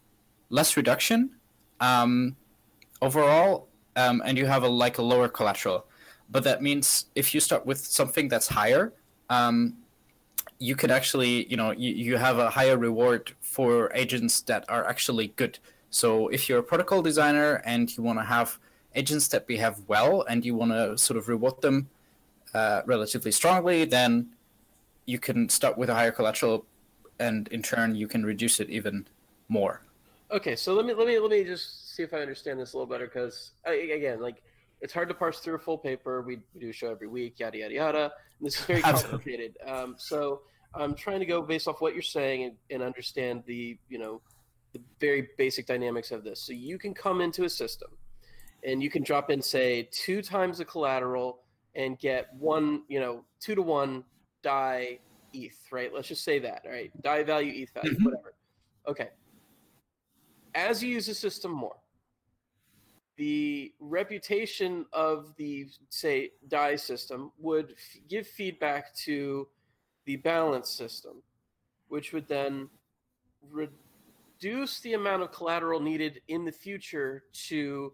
[0.51, 1.31] less reduction
[1.81, 2.37] um,
[3.01, 5.87] overall, um, and you have a like a lower collateral.
[6.31, 8.93] But that means if you start with something that's higher,
[9.29, 9.77] um,
[10.59, 14.89] you can actually, you know, you, you have a higher reward for agents that are
[14.89, 15.59] actually good.
[15.93, 18.59] So if you're a protocol designer and you want to have
[18.95, 21.89] agents that behave well and you want to sort of reward them
[22.55, 24.31] uh, relatively strongly, then
[25.05, 26.65] you can start with a higher collateral,
[27.19, 29.07] and in turn you can reduce it even
[29.49, 29.83] more.
[30.31, 32.77] Okay, so let me let me let me just see if I understand this a
[32.79, 34.43] little better because again, like
[34.81, 36.23] it's hard to parse through a full paper.
[36.23, 38.13] We, we do a show every week, yada yada yada.
[38.39, 39.59] And this is very complicated.
[39.67, 40.41] um, so
[40.75, 44.23] I'm trying to go based off what you're saying and, and understand the you know
[44.73, 46.41] the very basic dynamics of this.
[46.41, 47.91] So you can come into a system
[48.65, 51.41] and you can drop in, say, two times the collateral
[51.75, 54.05] and get one, you know, two to one
[54.43, 54.99] DAI
[55.33, 55.93] ETH, right?
[55.93, 56.91] Let's just say that, right?
[57.03, 58.05] DAI value, ETH value, mm-hmm.
[58.05, 58.35] whatever.
[58.87, 59.09] Okay.
[60.55, 61.77] As you use the system more,
[63.17, 69.49] the reputation of the, say, DAI system would f- give feedback to
[70.07, 71.23] the balance system,
[71.89, 72.69] which would then
[73.51, 73.69] re-
[74.43, 77.93] reduce the amount of collateral needed in the future to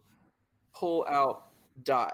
[0.74, 1.46] pull out
[1.84, 2.10] DAI.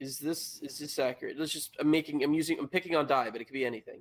[0.00, 1.38] Is this is this accurate?
[1.38, 4.00] Let's just I'm making I'm using I'm picking on DAI, but it could be anything.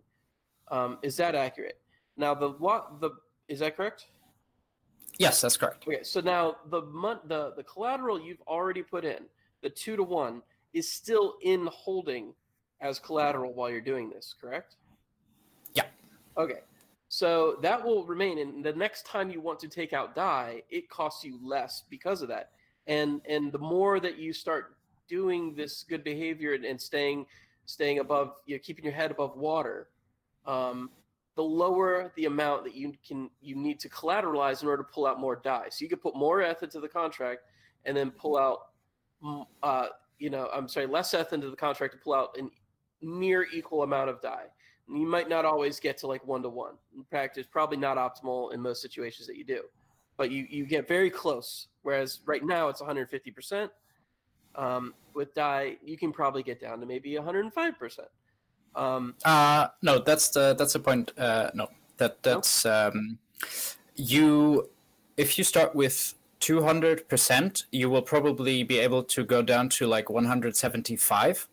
[0.70, 1.80] Um, is that accurate?
[2.18, 3.12] Now the what the
[3.48, 4.06] is that correct?
[5.18, 5.86] Yes, that's correct.
[5.88, 9.20] Okay, so now the month the the collateral you've already put in,
[9.62, 10.42] the two to one,
[10.74, 12.34] is still in holding
[12.82, 14.76] as collateral while you're doing this, correct?
[15.74, 15.86] Yeah.
[16.38, 16.60] Okay.
[17.16, 18.40] So that will remain.
[18.40, 22.22] And the next time you want to take out DAI, it costs you less because
[22.22, 22.50] of that.
[22.88, 24.76] And and the more that you start
[25.08, 27.26] doing this good behavior and, and staying
[27.68, 29.88] staying above, you know, keeping your head above water,
[30.46, 30.90] um,
[31.38, 35.08] the lower the amount that you can you need to collateralize in order to pull
[35.08, 35.70] out more DAI.
[35.70, 37.44] So you could put more ETH into the contract
[37.86, 38.72] and then pull out,
[39.64, 39.88] uh,
[40.20, 42.42] you know, I'm sorry, less ETH into the contract to pull out a
[43.02, 44.48] near equal amount of DAI
[44.88, 46.76] you might not always get to like one to one.
[46.96, 49.62] In practice, probably not optimal in most situations that you do.
[50.18, 51.68] but you you get very close.
[51.84, 53.72] Whereas right now it's 150 percent.
[54.56, 58.08] Um, with DAI, you can probably get down to maybe 105 percent.
[58.76, 61.12] Um, Uh, no, that's the that's the point.
[61.18, 61.68] Uh, no,
[61.98, 63.18] that that's um,
[63.96, 64.70] you.
[65.18, 69.70] If you start with two hundred percent, you will probably be able to go down
[69.70, 71.48] to like one hundred seventy-five,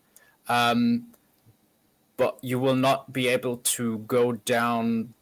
[0.49, 1.12] um,
[2.17, 5.13] but you will not be able to go down.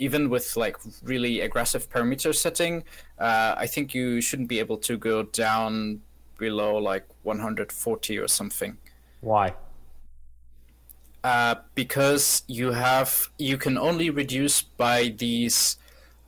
[0.00, 2.82] Even with like really aggressive parameter setting,
[3.18, 6.00] uh, I think you shouldn't be able to go down
[6.36, 8.76] below like 140 or something.
[9.20, 9.54] Why?
[11.22, 15.78] Uh, because you have you can only reduce by these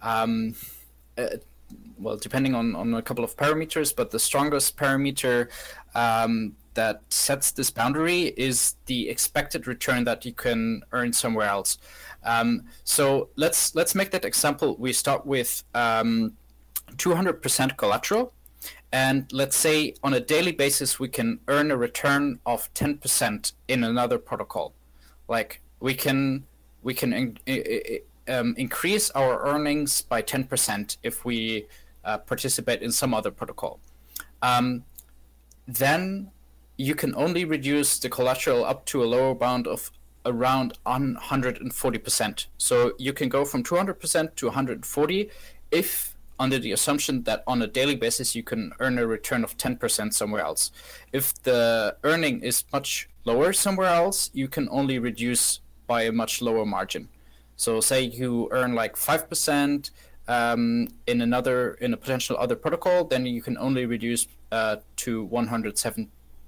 [0.01, 0.55] um,
[1.19, 1.37] uh,
[1.99, 5.49] well depending on, on a couple of parameters but the strongest parameter
[5.95, 11.79] um, that sets this boundary is the expected return that you can earn somewhere else.
[12.23, 14.77] Um, so let's let's make that example.
[14.79, 16.33] We start with um,
[16.97, 18.33] 200% collateral.
[18.93, 23.85] And let's say on a daily basis we can earn a return of 10% in
[23.85, 24.75] another protocol.
[25.29, 26.47] Like we can
[26.83, 27.39] we can in,
[28.29, 31.67] um, increase our earnings by 10% if we
[32.05, 33.81] uh, participate in some other protocol.
[34.43, 34.85] Um,
[35.67, 36.31] then
[36.77, 39.91] you can only reduce the collateral up to a lower bound of
[40.27, 42.47] around 140%.
[42.59, 45.31] So you can go from 200% to 140
[45.71, 49.57] if under the assumption that on a daily basis you can earn a return of
[49.57, 50.71] 10% somewhere else.
[51.13, 56.43] If the earning is much lower somewhere else, you can only reduce by a much
[56.43, 57.09] lower margin.
[57.57, 59.91] So say you earn like 5%
[60.29, 65.25] um, in another in a potential other protocol, then you can only reduce uh, to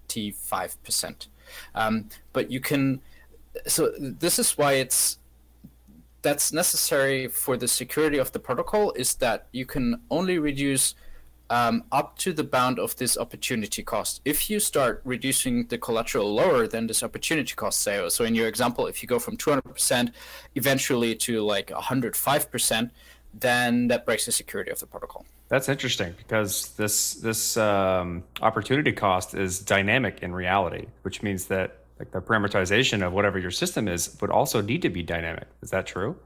[0.09, 1.29] 175%.
[1.75, 3.01] Um, but you can
[3.67, 5.19] so this is why it's
[6.23, 10.95] that's necessary for the security of the protocol is that you can only reduce
[11.51, 14.21] um, up to the bound of this opportunity cost.
[14.25, 18.49] If you start reducing the collateral lower than this opportunity cost, say, so in your
[18.49, 20.13] example, if you go from 200%
[20.57, 22.91] eventually to like 105%,
[23.41, 25.24] then that breaks the security of the protocol.
[25.49, 31.78] That's interesting because this this um, opportunity cost is dynamic in reality, which means that
[31.99, 35.49] like the parameterization of whatever your system is would also need to be dynamic.
[35.62, 36.16] Is that true?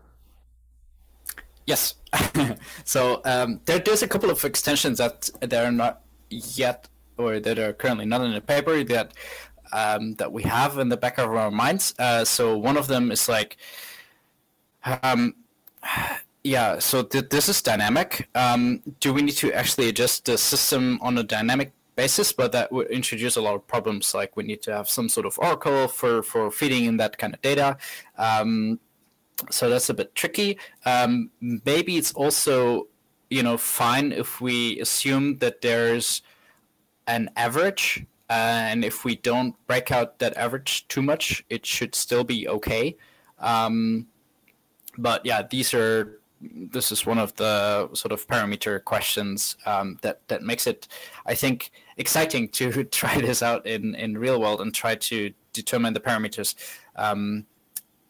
[1.66, 1.94] Yes.
[2.84, 7.58] so um, there, there's a couple of extensions that that are not yet, or that
[7.58, 9.12] are currently not in the paper that
[9.72, 11.94] um, that we have in the back of our minds.
[11.98, 13.56] Uh, so one of them is like,
[15.02, 15.34] um,
[16.44, 16.78] yeah.
[16.78, 18.28] So th- this is dynamic.
[18.34, 22.32] Um, do we need to actually adjust the system on a dynamic basis?
[22.32, 24.14] But that would introduce a lot of problems.
[24.14, 27.34] Like we need to have some sort of oracle for for feeding in that kind
[27.34, 27.76] of data.
[28.18, 28.80] Um,
[29.50, 30.58] so that's a bit tricky.
[30.84, 32.88] Um, maybe it's also,
[33.30, 36.22] you know, fine if we assume that there's
[37.06, 38.32] an average, uh,
[38.70, 42.96] and if we don't break out that average too much, it should still be okay.
[43.38, 44.06] Um,
[44.98, 46.18] but yeah, these are.
[46.42, 50.88] This is one of the sort of parameter questions um, that that makes it,
[51.24, 55.94] I think, exciting to try this out in in real world and try to determine
[55.94, 56.54] the parameters.
[56.96, 57.46] Um,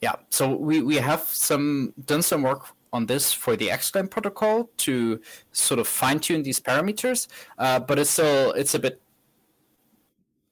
[0.01, 4.69] yeah, so we, we have some done some work on this for the Xclaim protocol
[4.79, 5.21] to
[5.53, 7.29] sort of fine tune these parameters,
[7.59, 9.01] uh, but it's still it's a bit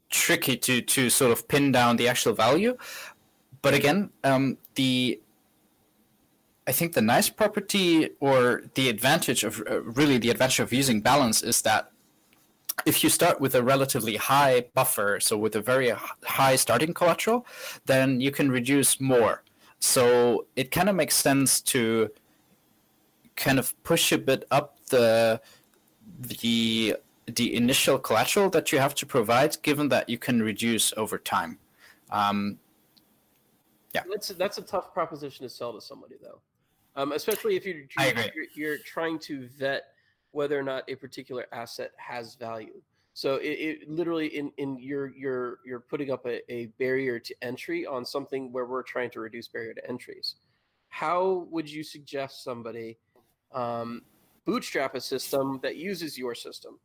[0.08, 2.76] tricky to to sort of pin down the actual value.
[3.62, 5.20] But again, um, the
[6.66, 11.00] I think the nice property or the advantage of uh, really the advantage of using
[11.00, 11.90] balance is that
[12.86, 15.92] if you start with a relatively high buffer, so with a very
[16.24, 17.46] high starting collateral,
[17.86, 19.42] then you can reduce more.
[19.80, 22.10] So it kind of makes sense to
[23.36, 25.40] kind of push a bit up the
[26.18, 26.96] the
[27.26, 31.58] the initial collateral that you have to provide, given that you can reduce over time.
[32.10, 32.58] Um,
[34.08, 36.40] That's that's a tough proposition to sell to somebody though,
[37.00, 39.84] um, especially if you're you're, you're you're trying to vet
[40.32, 42.80] whether or not a particular asset has value.
[43.14, 47.34] So it, it literally in in you're you're you're putting up a, a barrier to
[47.42, 50.36] entry on something where we're trying to reduce barrier to entries.
[50.88, 52.98] How would you suggest somebody
[53.52, 54.02] um,
[54.44, 56.78] bootstrap a system that uses your system?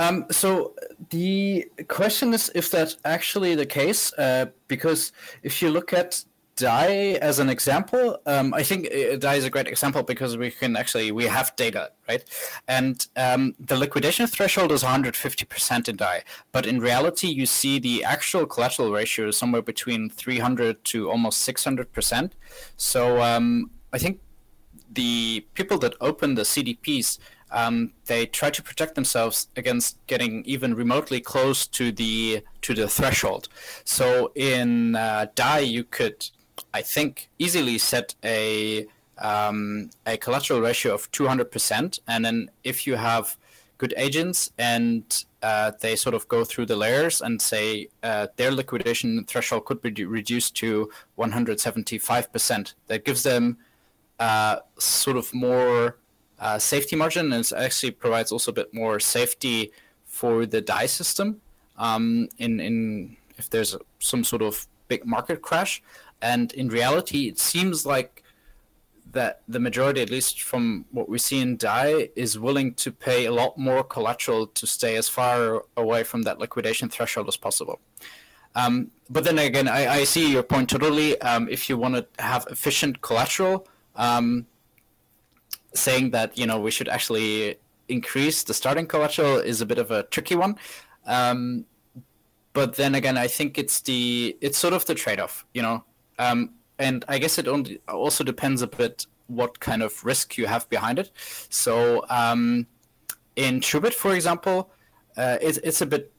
[0.00, 0.74] Um, so
[1.10, 6.24] the question is if that's actually the case, uh, because if you look at
[6.58, 10.50] DAI as an example, um, I think uh, DAI is a great example because we
[10.50, 12.24] can actually we have data, right?
[12.66, 18.04] And um, the liquidation threshold is 150% in DAI, but in reality, you see the
[18.04, 22.32] actual collateral ratio is somewhere between 300 to almost 600%.
[22.76, 24.20] So um, I think
[24.90, 27.18] the people that open the CDPs,
[27.50, 32.88] um, they try to protect themselves against getting even remotely close to the to the
[32.88, 33.48] threshold.
[33.84, 36.28] So in uh, DAI, you could,
[36.78, 38.86] I think, easily set a
[39.18, 43.36] um, a collateral ratio of 200%, and then if you have
[43.78, 48.50] good agents and uh, they sort of go through the layers and say uh, their
[48.50, 52.74] liquidation threshold could be reduced to 175%.
[52.88, 53.56] That gives them
[54.18, 55.96] uh, sort of more
[56.40, 59.70] uh, safety margin and actually provides also a bit more safety
[60.06, 61.40] for the DAI system
[61.76, 65.82] um, in, in if there's some sort of big market crash.
[66.20, 68.22] And in reality, it seems like
[69.12, 73.24] that the majority, at least from what we see in DAI, is willing to pay
[73.26, 77.80] a lot more collateral to stay as far away from that liquidation threshold as possible.
[78.54, 81.20] Um, but then again, I, I, see your point totally.
[81.20, 83.66] Um, if you want to have efficient collateral,
[83.96, 84.46] um,
[85.74, 87.56] saying that you know we should actually
[87.88, 90.56] increase the starting collateral is a bit of a tricky one.
[91.06, 91.66] Um,
[92.52, 95.44] but then again, I think it's the it's sort of the trade-off.
[95.54, 95.84] You know,
[96.18, 100.46] um, and I guess it only also depends a bit what kind of risk you
[100.46, 101.10] have behind it.
[101.50, 102.66] So um,
[103.36, 104.70] in TrueBit, for example,
[105.16, 106.12] uh, it's, a bit.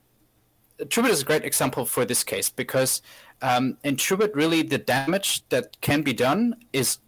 [0.79, 3.01] TrueBit is a great example for this case because
[3.41, 6.99] um, in TrueBit, really the damage that can be done is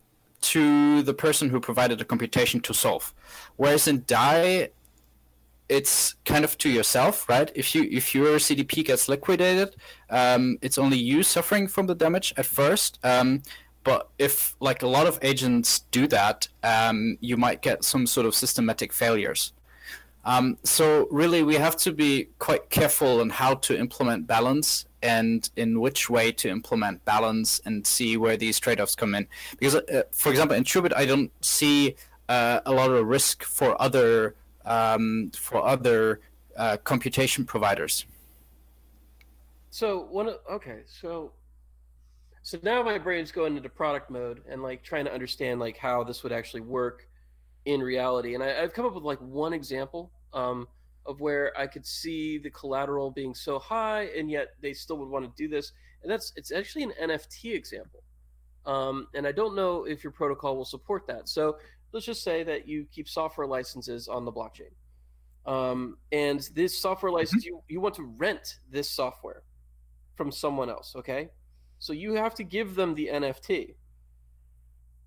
[0.41, 3.13] to the person who provided the computation to solve.
[3.57, 4.69] Whereas in DAI,
[5.71, 7.49] it's kind of to yourself, right?
[7.55, 9.77] If you if your CDP gets liquidated,
[10.09, 12.99] um, it's only you suffering from the damage at first.
[13.05, 13.41] Um,
[13.85, 18.25] but if like a lot of agents do that, um, you might get some sort
[18.25, 19.53] of systematic failures.
[20.25, 25.49] Um, so really, we have to be quite careful on how to implement balance and
[25.55, 29.25] in which way to implement balance and see where these trade-offs come in.
[29.57, 31.95] Because, uh, for example, in TrueBit, I don't see
[32.29, 34.35] uh, a lot of risk for other
[34.65, 36.21] um, for other
[36.57, 38.05] uh, computation providers.
[39.69, 41.31] So one okay, so
[42.43, 46.03] so now my brain's going into product mode and like trying to understand like how
[46.03, 47.07] this would actually work
[47.65, 48.33] in reality.
[48.33, 50.67] And I, have come up with like one example um,
[51.05, 55.09] of where I could see the collateral being so high and yet they still would
[55.09, 55.71] want to do this.
[56.01, 58.01] And that's it's actually an NFT example.
[58.65, 61.29] Um, and I don't know if your protocol will support that.
[61.29, 61.57] So
[61.91, 64.71] let's just say that you keep software licenses on the blockchain.
[65.45, 67.55] Um, and this software license, mm-hmm.
[67.55, 69.43] you, you want to rent this software
[70.15, 71.29] from someone else, okay?
[71.79, 73.75] So you have to give them the NFT.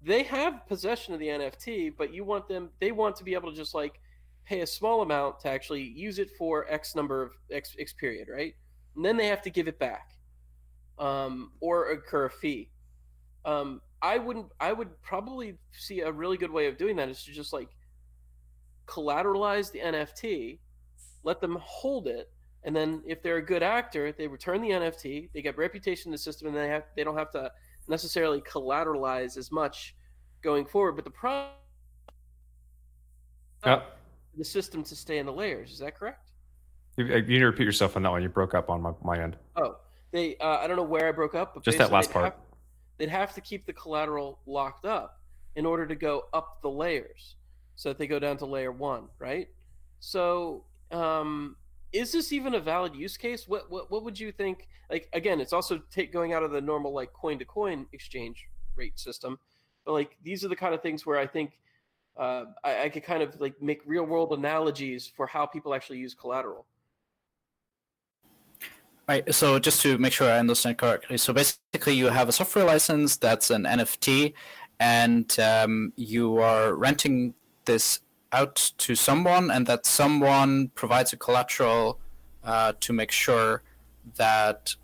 [0.03, 3.51] They have possession of the NFT, but you want them, they want to be able
[3.51, 4.01] to just like
[4.45, 8.29] pay a small amount to actually use it for X number of X, X period,
[8.29, 8.55] right?
[8.97, 10.11] And then they have to give it back
[10.99, 12.71] um, or incur a fee.
[13.45, 14.47] Um, I wouldn't.
[14.61, 17.71] I would probably see a really good way of doing that is to just like
[18.87, 20.59] collateralize the NFT,
[21.23, 22.31] let them hold it,
[22.65, 26.13] and then if they're a good actor, they return the NFT, they get reputation in
[26.13, 27.51] the system, and they have they don't have to
[27.89, 29.95] necessarily collateralize as much
[30.43, 30.93] going forward.
[30.97, 31.53] But the problem,
[33.65, 33.97] yep.
[34.37, 35.73] the system to stay in the layers.
[35.73, 36.31] Is that correct?
[36.99, 38.23] You, you need to repeat yourself on that one.
[38.23, 39.37] You broke up on my, my end.
[39.57, 39.77] Oh,
[40.13, 40.37] they.
[40.37, 42.25] Uh, I don't know where I broke up, but just that last part.
[42.25, 42.35] Have,
[42.99, 45.21] they'd have to keep the collateral locked up
[45.57, 47.37] in order to go up the layers
[47.77, 49.49] so that they go down to layer one, right?
[50.01, 51.57] So, um,
[51.93, 53.47] is this even a valid use case?
[53.47, 54.69] What, what what would you think?
[54.91, 58.49] Like again, it's also take going out of the normal like coin to coin exchange
[58.77, 59.39] rate system,
[59.85, 61.59] but like these are the kind of things where I think
[62.17, 65.99] uh, I, I could kind of like make real world analogies for how people actually
[65.99, 66.67] use collateral.
[69.07, 69.35] Right.
[69.35, 73.17] So just to make sure I understand correctly, so basically you have a software license
[73.17, 74.33] that's an NFT,
[74.81, 77.35] and um, you are renting
[77.67, 78.01] this
[78.33, 82.01] out to someone, and that someone provides a collateral
[82.45, 83.63] uh, to make sure
[84.17, 84.75] that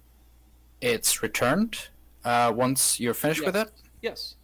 [0.83, 1.89] it's returned
[2.25, 3.47] uh, once you're finished yes.
[3.47, 3.71] with it.
[4.03, 4.37] Yes.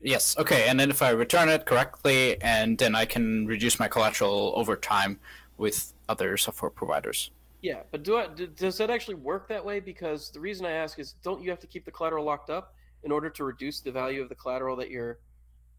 [0.00, 0.36] Yes.
[0.36, 0.66] Okay.
[0.68, 4.74] And then if I return it correctly, and then I can reduce my collateral over
[4.76, 5.20] time
[5.56, 7.30] with other software providers.
[7.64, 9.80] Yeah, but do I, do, does that actually work that way?
[9.80, 12.74] Because the reason I ask is, don't you have to keep the collateral locked up
[13.04, 15.18] in order to reduce the value of the collateral that you're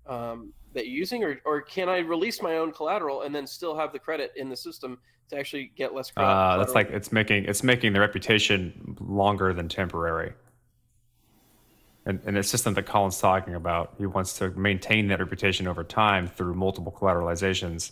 [0.08, 3.78] um, that you're using, or or can I release my own collateral and then still
[3.78, 4.98] have the credit in the system
[5.30, 6.28] to actually get less credit?
[6.28, 10.34] Uh, that's like it's making it's making the reputation longer than temporary.
[12.08, 15.84] And, and the system that Collin's talking about, he wants to maintain that reputation over
[15.84, 17.92] time through multiple collateralizations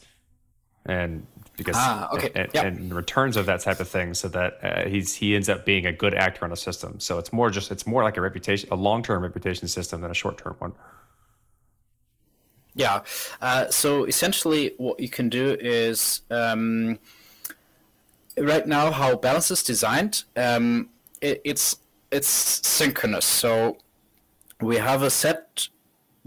[0.85, 1.25] and
[1.55, 2.31] because ah, okay.
[2.35, 2.65] and, yep.
[2.65, 5.85] and, returns of that type of thing so that uh, he's he ends up being
[5.85, 8.67] a good actor on a system so it's more just it's more like a reputation
[8.71, 10.73] a long-term reputation system than a short-term one
[12.75, 13.03] Yeah.
[13.41, 16.97] Uh, so essentially, what you can do is um,
[18.37, 20.23] right now how balance is designed.
[20.35, 20.89] Um,
[21.21, 21.77] it, it's
[22.11, 23.25] it's synchronous.
[23.25, 23.77] So
[24.61, 25.67] we have a set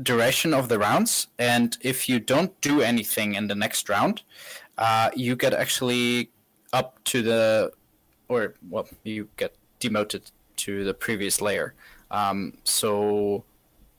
[0.03, 4.23] duration of the rounds, and if you don't do anything in the next round,
[4.79, 6.31] uh, you get actually
[6.73, 7.73] up to the,
[8.29, 11.75] or well, you get demoted to the previous layer.
[12.11, 13.45] Um, so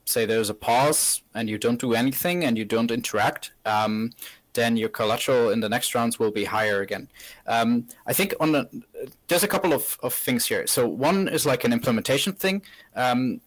[0.04, 4.12] say there's a pause and you don't do anything and you don't interact, um,
[4.54, 7.08] then your collateral in the next rounds will be higher again.
[7.46, 8.68] Um, I think on the,
[9.28, 10.66] there's a couple of, of things here.
[10.66, 12.62] So one is like an implementation thing.
[12.96, 13.40] Um,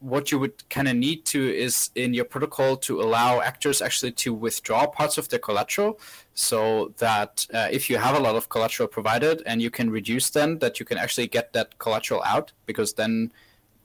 [0.00, 4.12] what you would kind of need to is in your protocol to allow actors actually
[4.12, 5.98] to withdraw parts of their collateral
[6.34, 10.30] so that uh, if you have a lot of collateral provided and you can reduce
[10.30, 13.32] them that you can actually get that collateral out because then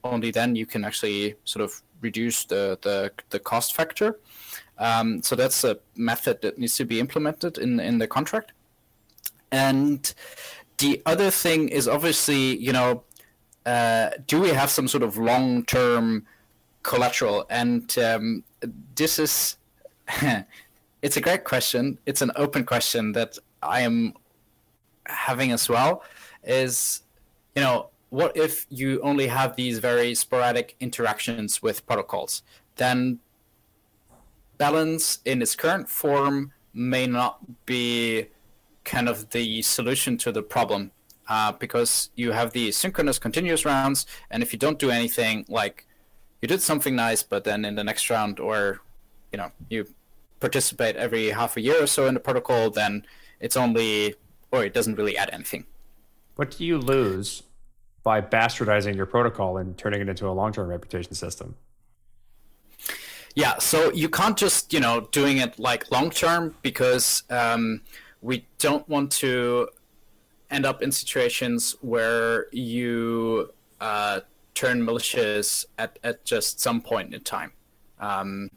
[0.04, 4.20] only then you can actually sort of reduce the the, the cost factor.
[4.78, 8.52] Um, so that's a method that needs to be implemented in in the contract.
[9.50, 10.14] And
[10.78, 13.02] the other thing is obviously you know
[13.66, 16.26] uh, do we have some sort of long term
[16.82, 17.46] collateral?
[17.50, 18.44] And um,
[18.94, 19.56] this is
[21.02, 21.98] it's a great question.
[22.06, 24.14] It's an open question that I am
[25.06, 26.02] having as well.
[26.42, 27.02] Is
[27.54, 32.42] you know what if you only have these very sporadic interactions with protocols?
[32.76, 33.20] Then
[34.58, 38.26] balance in its current form may not be
[38.84, 40.90] kind of the solution to the problem
[41.28, 45.86] uh, because you have the synchronous continuous rounds, and if you don't do anything, like
[46.42, 48.80] you did something nice, but then in the next round, or
[49.32, 49.86] you know, you
[50.40, 53.06] participate every half a year or so in the protocol, then
[53.40, 54.14] it's only
[54.52, 55.64] or it doesn't really add anything.
[56.36, 57.42] What do you lose
[58.02, 61.56] by bastardizing your protocol and turning it into a long-term reputation system?
[63.34, 67.80] Yeah, so you can't just you know doing it like long term because um,
[68.22, 69.68] we don't want to
[70.54, 73.50] end up in situations where you
[73.80, 74.20] uh,
[74.54, 77.52] turn malicious at, at just some point in time.
[77.98, 78.50] Um,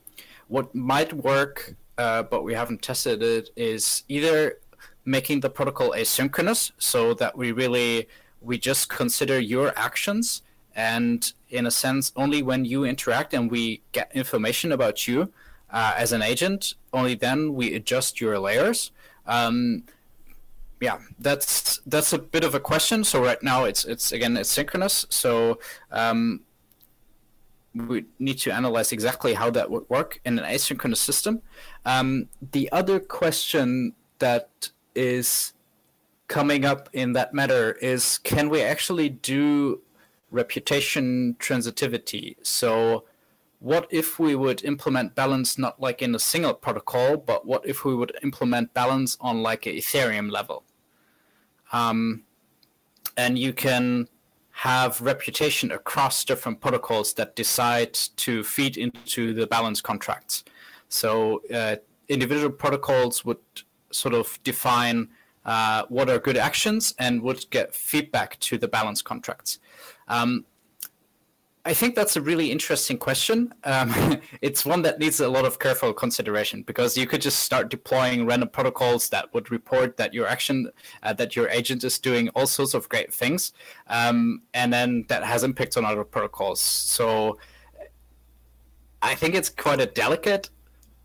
[0.48, 4.60] what might work, uh, but we haven't tested it, is either
[5.06, 8.08] making the protocol asynchronous so that we really
[8.41, 10.43] we just consider your actions
[10.76, 15.32] and in a sense only when you interact and we get information about you
[15.72, 18.91] uh, as an agent only then we adjust your layers
[19.26, 19.84] um,
[20.80, 23.04] yeah, that's that's a bit of a question.
[23.04, 25.06] So right now it's it's again it's synchronous.
[25.10, 25.60] So
[25.92, 26.42] um,
[27.74, 31.42] we need to analyze exactly how that would work in an asynchronous system.
[31.86, 35.54] Um, the other question that is
[36.28, 39.82] coming up in that matter is can we actually do
[40.32, 42.36] reputation transitivity?
[42.44, 43.06] So
[43.60, 47.86] what if we would implement balance not like in a single protocol, but what if
[47.86, 50.64] we would implement balance on like a Ethereum level?
[51.72, 52.24] Um,
[53.15, 54.07] and you can
[54.51, 60.43] have reputation across different protocols that decide to feed into the balance contracts.
[60.89, 61.76] So uh,
[62.09, 63.38] individual protocols would
[63.91, 65.09] sort of define
[65.45, 69.59] uh, what are good actions and would get feedback to the balance contracts.
[70.07, 70.45] Um,
[71.68, 73.53] I think that's a really interesting question.
[73.65, 77.70] Um, it's one that needs a lot of careful consideration because you could just start
[77.70, 80.72] deploying random protocols that would report that your action,
[81.03, 83.51] uh, that your agent is doing all sorts of great things,
[83.88, 86.61] um, and then that has impact on other protocols.
[86.61, 87.38] So
[89.01, 90.49] I think it's quite a delicate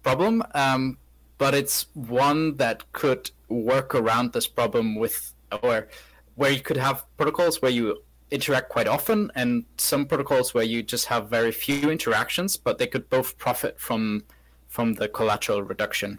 [0.05, 0.97] problem, um,
[1.39, 5.35] but it's one that could work around this problem with,
[5.65, 5.89] or
[6.37, 10.83] where you could have protocols where you interact quite often, and some protocols where you
[10.83, 14.25] just have very few interactions, but they could both profit from
[14.69, 16.19] from the collateral reduction.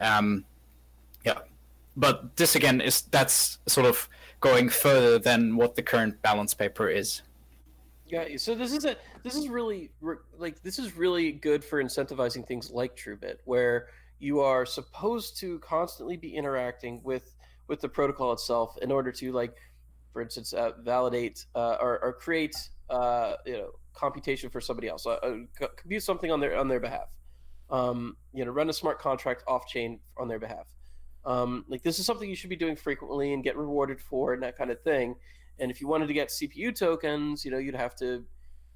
[0.00, 0.44] Um,
[1.24, 1.40] yeah,
[1.96, 4.08] but this again is that's sort of
[4.40, 7.22] going further than what the current balance paper is.
[8.06, 9.90] Yeah, so this is a this is really
[10.38, 13.88] like this is really good for incentivizing things like TrueBit, where
[14.18, 17.34] you are supposed to constantly be interacting with
[17.66, 19.54] with the protocol itself in order to like
[20.12, 22.56] for instance, uh, validate uh, or, or, create
[22.90, 26.80] uh, you know computation for somebody else, uh, uh, compute something on their on their
[26.80, 27.08] behalf.
[27.70, 30.66] Um, you know, run a smart contract off chain on their behalf.
[31.24, 34.42] Um, like this is something you should be doing frequently and get rewarded for and
[34.42, 35.16] that kind of thing.
[35.58, 38.24] And if you wanted to get CPU tokens, you know, you'd have to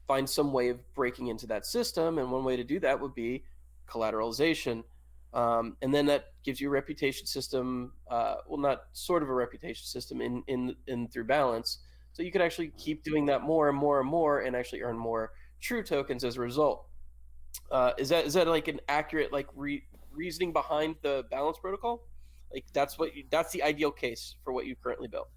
[0.07, 2.18] find some way of breaking into that system.
[2.18, 3.45] And one way to do that would be
[3.89, 4.83] collateralization.
[5.35, 7.93] Um, and then that gives you a reputation system.
[8.11, 11.78] Uh, well, not sort of a reputation system in in in through balance.
[12.12, 14.99] So you could actually keep doing that more and more and more, and actually earn
[14.99, 16.87] more true tokens as a result.
[17.70, 22.05] uh, is that is that like an accurate like re- reasoning behind the balance protocol?
[22.53, 25.28] Like that's what you, that's the ideal case for what you currently built.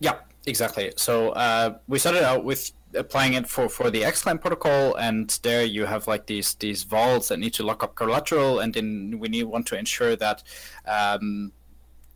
[0.00, 0.16] Yeah,
[0.46, 0.92] exactly.
[0.96, 5.64] So uh, we started out with applying it for, for the Xclaim protocol, and there
[5.64, 9.28] you have like these these vaults that need to lock up collateral, and then we
[9.28, 10.42] need want to ensure that
[10.86, 11.52] um,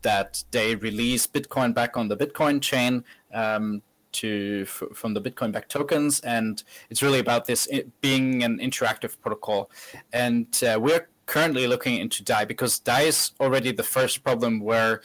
[0.02, 5.52] that they release Bitcoin back on the Bitcoin chain um, to f- from the Bitcoin
[5.52, 7.68] back tokens, and it's really about this
[8.00, 9.70] being an interactive protocol,
[10.12, 15.02] and uh, we're currently looking into DAI because DAI is already the first problem where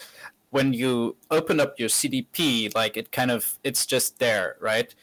[0.54, 4.94] when you open up your CDP, like it kind of it's just there, right?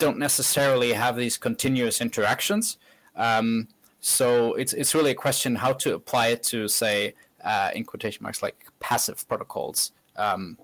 [0.00, 2.78] Don't necessarily have these continuous interactions.
[3.14, 3.68] Um,
[4.00, 8.22] so it's it's really a question how to apply it to say uh, in quotation
[8.22, 9.92] marks like passive protocols.
[10.16, 10.58] Um,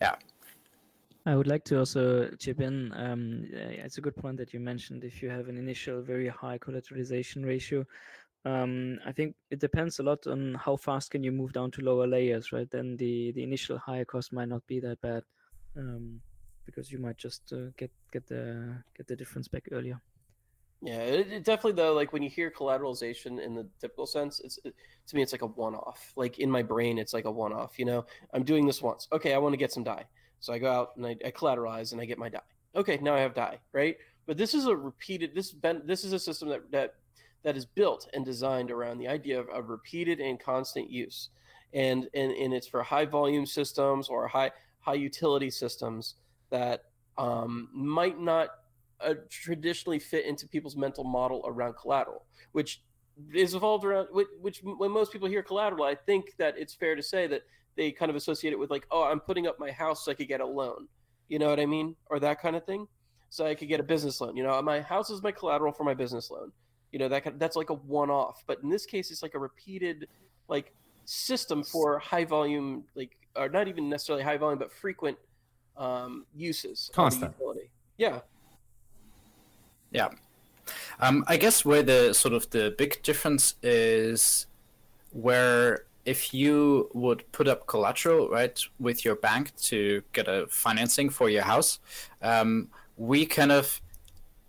[0.00, 0.16] yeah.
[1.26, 2.92] I would like to also chip in.
[2.96, 5.04] Um, it's a good point that you mentioned.
[5.04, 7.84] If you have an initial very high collateralization ratio,
[8.44, 11.82] um, I think it depends a lot on how fast can you move down to
[11.82, 12.70] lower layers, right?
[12.70, 15.22] Then the the initial higher cost might not be that bad,
[15.76, 16.20] um,
[16.68, 20.00] because you might just uh, get get the get the difference back earlier.
[20.80, 21.94] Yeah, it, it, definitely though.
[21.94, 24.74] Like when you hear collateralization in the typical sense, it's it,
[25.06, 26.12] to me it's like a one-off.
[26.14, 27.78] Like in my brain, it's like a one-off.
[27.78, 29.08] You know, I'm doing this once.
[29.12, 30.04] Okay, I want to get some DAI,
[30.40, 32.42] so I go out and I, I collateralize and I get my DAI.
[32.76, 33.96] Okay, now I have DAI, right?
[34.26, 35.34] But this is a repeated.
[35.34, 36.94] This been this is a system that that
[37.42, 41.30] that is built and designed around the idea of, of repeated and constant use.
[41.72, 44.50] And, and, and it's for high volume systems or high,
[44.80, 46.14] high utility systems
[46.50, 46.84] that
[47.16, 48.48] um, might not
[49.00, 52.82] uh, traditionally fit into people's mental model around collateral, which
[53.34, 56.94] is evolved around, which, which when most people hear collateral, I think that it's fair
[56.94, 57.42] to say that
[57.76, 60.14] they kind of associate it with like, oh, I'm putting up my house so I
[60.14, 60.88] could get a loan.
[61.28, 61.94] You know what I mean?
[62.06, 62.86] Or that kind of thing.
[63.30, 64.36] So I could get a business loan.
[64.36, 66.52] You know, my house is my collateral for my business loan
[66.92, 69.38] you know that kind that's like a one-off but in this case it's like a
[69.38, 70.08] repeated
[70.48, 70.72] like
[71.04, 75.16] system for high volume like or not even necessarily high volume but frequent
[75.78, 77.34] um, uses constant.
[77.96, 78.20] yeah.
[79.90, 80.08] Yeah.
[81.00, 84.46] Um, i guess where the sort of the big difference is
[85.12, 91.08] where if you would put up collateral right with your bank to get a financing
[91.08, 91.78] for your house
[92.20, 92.68] um,
[92.98, 93.80] we kind of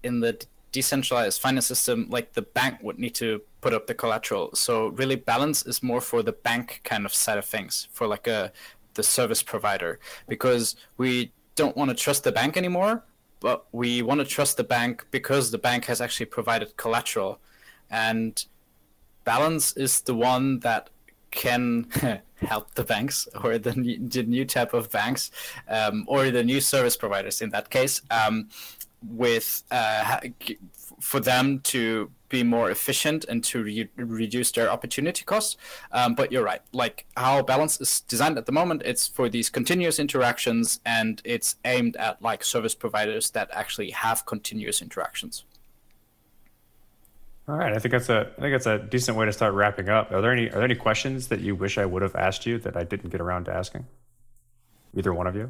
[0.03, 4.53] in the decentralized finance system, like the bank would need to put up the collateral.
[4.53, 8.27] So really, balance is more for the bank kind of side of things, for like
[8.27, 8.51] a
[8.93, 13.03] the service provider, because we don't want to trust the bank anymore,
[13.39, 17.39] but we want to trust the bank because the bank has actually provided collateral,
[17.89, 18.45] and
[19.23, 20.89] balance is the one that
[21.31, 21.87] can
[22.35, 25.31] help the banks or the new, the new type of banks
[25.67, 28.49] um, or the new service providers in that case um,
[29.07, 30.19] with uh,
[30.99, 35.57] for them to be more efficient and to re- reduce their opportunity cost.
[35.91, 36.61] Um, but you're right.
[36.71, 41.57] Like how balance is designed at the moment, it's for these continuous interactions and it's
[41.65, 45.43] aimed at like service providers that actually have continuous interactions.
[47.47, 49.89] All right, I think that's a I think that's a decent way to start wrapping
[49.89, 50.11] up.
[50.11, 52.59] Are there any are there any questions that you wish I would have asked you
[52.59, 53.87] that I didn't get around to asking?
[54.95, 55.49] Either one of you?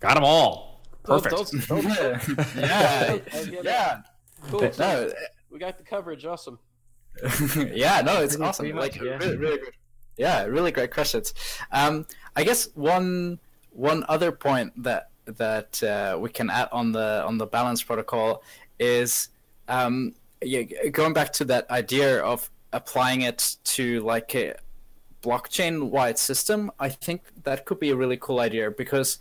[0.00, 0.77] Got them all.
[1.04, 1.36] Perfect.
[1.36, 3.18] Those, those, those, yeah,
[3.62, 4.00] yeah.
[4.50, 4.70] Cool.
[4.78, 5.10] no,
[5.50, 6.24] we got the coverage.
[6.24, 6.58] Awesome.
[7.72, 8.74] yeah, no, it's awesome.
[8.74, 9.16] Much, like yeah.
[9.16, 9.72] really, really good.
[10.16, 11.34] Yeah, really great questions.
[11.72, 13.38] Um, I guess one
[13.70, 18.42] one other point that that uh, we can add on the on the balance protocol
[18.78, 19.28] is
[19.68, 24.54] um, yeah, going back to that idea of applying it to like a
[25.22, 26.70] blockchain wide system.
[26.78, 29.18] I think that could be a really cool idea because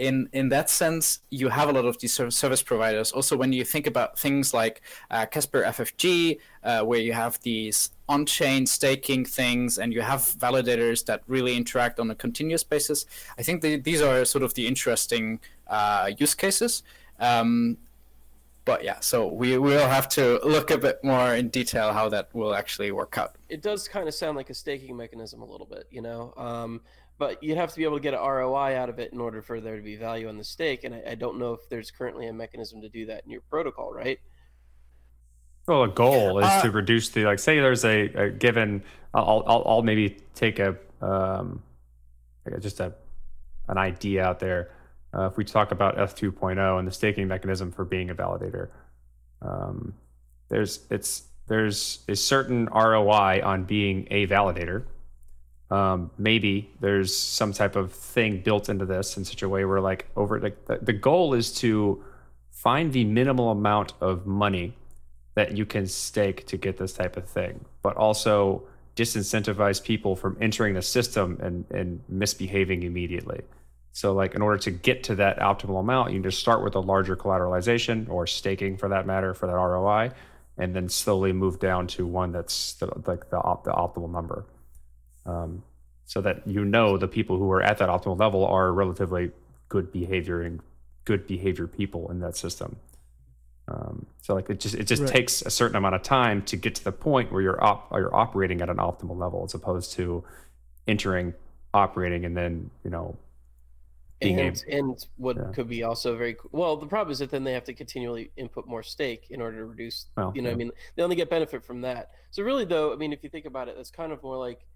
[0.00, 3.12] in in that sense, you have a lot of these service providers.
[3.12, 4.80] Also, when you think about things like
[5.10, 11.04] uh, Casper FFG, uh, where you have these on-chain staking things, and you have validators
[11.04, 13.04] that really interact on a continuous basis,
[13.38, 15.38] I think the, these are sort of the interesting
[15.68, 16.82] uh, use cases.
[17.20, 17.76] Um,
[18.64, 22.34] but yeah, so we will have to look a bit more in detail how that
[22.34, 23.36] will actually work out.
[23.48, 26.32] It does kind of sound like a staking mechanism a little bit, you know.
[26.36, 26.80] Um,
[27.20, 29.42] but you'd have to be able to get an ROI out of it in order
[29.42, 30.84] for there to be value on the stake.
[30.84, 33.42] And I, I don't know if there's currently a mechanism to do that in your
[33.42, 34.18] protocol, right?
[35.68, 37.38] Well, a goal is uh, to reduce the like.
[37.38, 38.82] Say there's a, a given.
[39.12, 41.62] I'll, I'll, I'll maybe take a um,
[42.58, 42.94] just a
[43.68, 44.70] an idea out there.
[45.12, 48.68] Uh, if we talk about ETH2.0 and the staking mechanism for being a validator,
[49.42, 49.92] um,
[50.48, 54.84] there's it's there's a certain ROI on being a validator
[55.70, 59.80] um, maybe there's some type of thing built into this in such a way where
[59.80, 62.02] like over like the, the goal is to
[62.50, 64.74] find the minimal amount of money
[65.34, 68.62] that you can stake to get this type of thing, but also
[68.96, 73.40] disincentivize people from entering the system and, and misbehaving immediately.
[73.92, 76.74] So, like, in order to get to that optimal amount, you can just start with
[76.74, 80.10] a larger collateralization or staking for that matter for that ROI,
[80.58, 84.44] and then slowly move down to one that's the, like the, the optimal number.
[85.26, 85.62] Um,
[86.06, 89.30] so that you know the people who are at that optimal level are relatively
[89.68, 90.60] good behavior and
[91.04, 92.76] good behavior people in that system.
[93.68, 95.12] Um, so like it just it just Right.
[95.12, 98.14] takes a certain amount of time to get to the point where you're op- you're
[98.14, 100.24] operating at an optimal level as opposed to
[100.88, 101.34] entering,
[101.72, 103.16] operating, and then you know
[104.20, 105.52] being and, and what Yeah.
[105.54, 108.66] could be also very well the problem is that then they have to continually input
[108.66, 110.64] more stake in order to reduce Well, you know what yeah.
[110.64, 113.30] i mean they only get benefit from that so really though i mean if you
[113.30, 114.66] think about it that's kind of more like,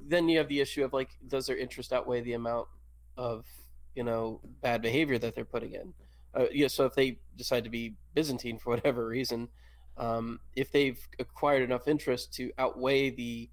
[0.00, 2.68] then you have the issue of like does their interest outweigh the amount
[3.16, 3.46] of
[3.94, 5.92] you know bad behavior that they're putting in?
[6.34, 9.48] Uh, yeah so if they decide to be byzantine for whatever reason
[9.96, 13.48] um, if they've acquired enough interest to outweigh the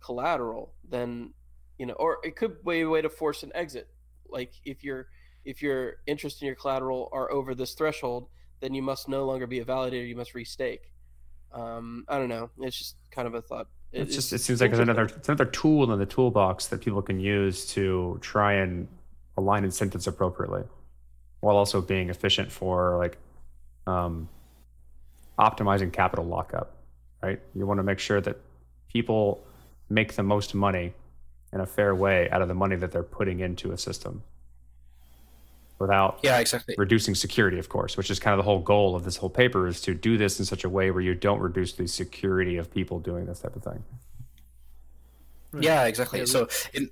[0.00, 1.32] collateral then
[1.78, 3.88] you know or it could be a way to force an exit.
[4.28, 5.08] Like if your
[5.44, 8.28] if your interest in your collateral are over this threshold
[8.60, 10.90] then you must no longer be a validator you must restake.
[11.52, 12.50] Um i don't know.
[12.58, 15.28] It's just kind of a thought It- it's just it seems like it's another it's
[15.28, 18.88] another tool in the toolbox that people can use to try and
[19.36, 20.62] align incentives appropriately
[21.40, 23.18] while also being efficient for like
[23.86, 24.28] um,
[25.38, 26.72] optimizing capital lockup
[27.22, 27.40] right?
[27.54, 28.36] You want to make sure that
[28.92, 29.44] people
[29.88, 30.92] make the most money
[31.52, 34.22] in a fair way out of the money that they're putting into a system
[35.78, 36.74] without Yeah, exactly.
[36.78, 39.66] reducing security, of course, which is kind of the whole goal of this whole paper
[39.66, 42.72] is to do this in such a way where you don't reduce the security of
[42.72, 43.84] people doing this type of thing.
[45.60, 46.20] Yeah, exactly.
[46.20, 46.90] Yeah, So, in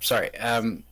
[0.00, 0.84] sorry, um,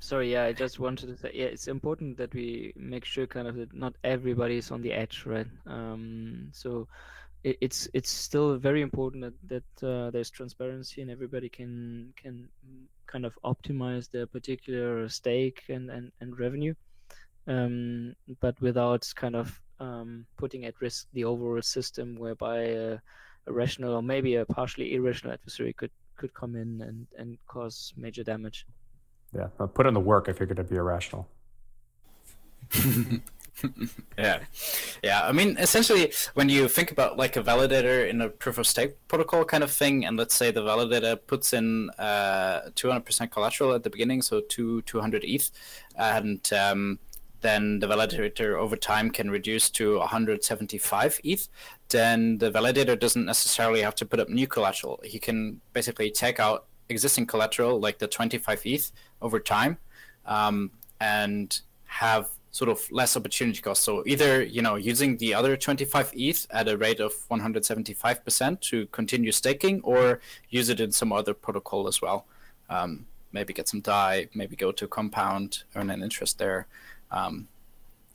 [0.00, 3.48] Sorry, yeah, I just wanted to say, yeah, it's important that we make sure kind
[3.48, 5.46] of that not everybody is on the edge, right?
[5.66, 6.86] Um, so
[7.42, 12.50] it, it's it's still very important that that uh, there's transparency and everybody can can
[13.06, 16.74] kind of optimize their particular stake and and, and revenue,
[17.46, 22.98] um, but without kind of um, putting at risk the overall system, whereby a,
[23.46, 27.92] a rational or maybe a partially irrational adversary could could come in and and cause
[27.96, 28.66] major damage.
[29.34, 31.26] Yeah, put in the work if you're going to be irrational.
[34.18, 34.40] yeah,
[35.02, 35.26] yeah.
[35.26, 38.96] I mean, essentially, when you think about like a validator in a proof of stake
[39.08, 43.82] protocol kind of thing, and let's say the validator puts in uh, 200% collateral at
[43.82, 45.50] the beginning, so two 200 ETH,
[45.96, 46.98] and um,
[47.44, 51.48] then the validator over time can reduce to 175 ETH,
[51.90, 54.98] then the validator doesn't necessarily have to put up new collateral.
[55.04, 59.78] He can basically take out existing collateral, like the 25 ETH, over time,
[60.26, 63.82] um, and have sort of less opportunity cost.
[63.82, 68.86] So either you know using the other 25 ETH at a rate of 175% to
[68.86, 72.26] continue staking, or use it in some other protocol as well.
[72.70, 76.68] Um, maybe get some DAI, maybe go to Compound, earn an interest there.
[77.10, 77.48] Um,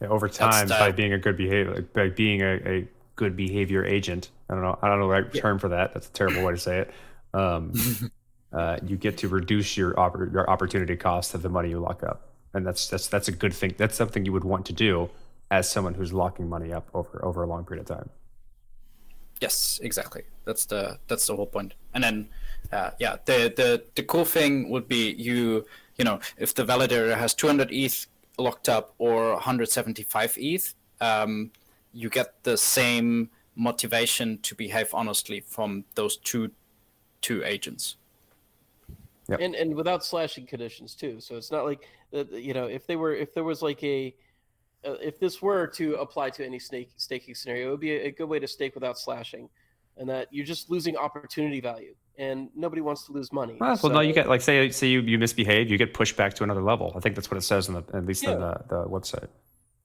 [0.02, 2.88] Yeah, over time, by being a good behavior, by being a, a
[3.18, 4.32] good behavior agent.
[4.50, 4.80] I don't know.
[4.82, 5.94] I don't know the right term for that.
[5.94, 6.92] That's a terrible way to say it.
[7.34, 7.74] Um,
[8.54, 12.04] uh, you get to reduce your oppor- your opportunity cost of the money you lock
[12.04, 13.76] up, and that's that's that's a good thing.
[13.78, 15.10] That's something you would want to do
[15.52, 18.10] as someone who's locking money up over over a long period of time.
[19.42, 20.24] Yes, exactly.
[20.46, 21.74] That's the that's the whole point.
[21.94, 22.30] And then,
[22.72, 25.66] uh, yeah, the the the cool thing would be you
[25.98, 31.52] you know if the validator has 200 ETH locked up or 175 ETH, um,
[31.94, 36.52] you get the same motivation to behave honestly from those two
[37.22, 37.96] two agents.
[39.30, 39.40] Yep.
[39.42, 41.20] and and without slashing conditions too.
[41.22, 41.88] So it's not like that.
[42.12, 44.16] You know, if they were, if there was like a,
[44.86, 48.12] uh, if this were to apply to any snake staking scenario, it would be a,
[48.12, 49.50] good way to stake without slashing,
[49.98, 53.58] and that you're just losing opportunity value, and nobody wants to lose money.
[53.60, 56.34] Well, well, no, you get like say say you, you misbehave, you get pushed back
[56.36, 56.94] to another level.
[56.96, 58.34] I think that's what it says in the at least Yeah.
[58.34, 59.28] in the, the website.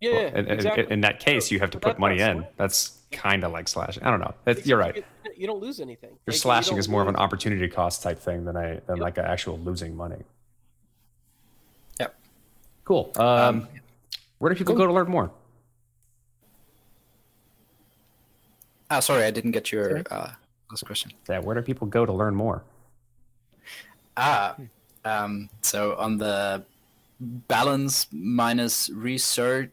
[0.01, 0.87] yeah, Well, yeah, exactly.
[0.91, 2.47] in that case, you have to put money in.
[2.57, 4.03] That's kind of like slashing.
[4.03, 4.35] I don't know.
[4.65, 5.05] You're right.
[5.37, 6.11] You, don't lose anything.
[6.11, 9.03] Your Like, slashing is more of an opportunity cost type thing than a than Yep.
[9.03, 10.23] like an actual losing money.
[12.85, 13.13] Cool.
[13.17, 13.69] Um, Um,
[14.39, 14.85] where do people cool.
[14.85, 15.31] go to learn more?
[18.91, 20.31] Ah, sorry, I didn't get your uh,
[20.71, 21.13] last question.
[21.29, 22.63] Yeah, where do people go to learn more?
[24.17, 24.57] Ah,
[25.05, 26.65] um, so on the
[27.21, 29.73] balance minus research.ch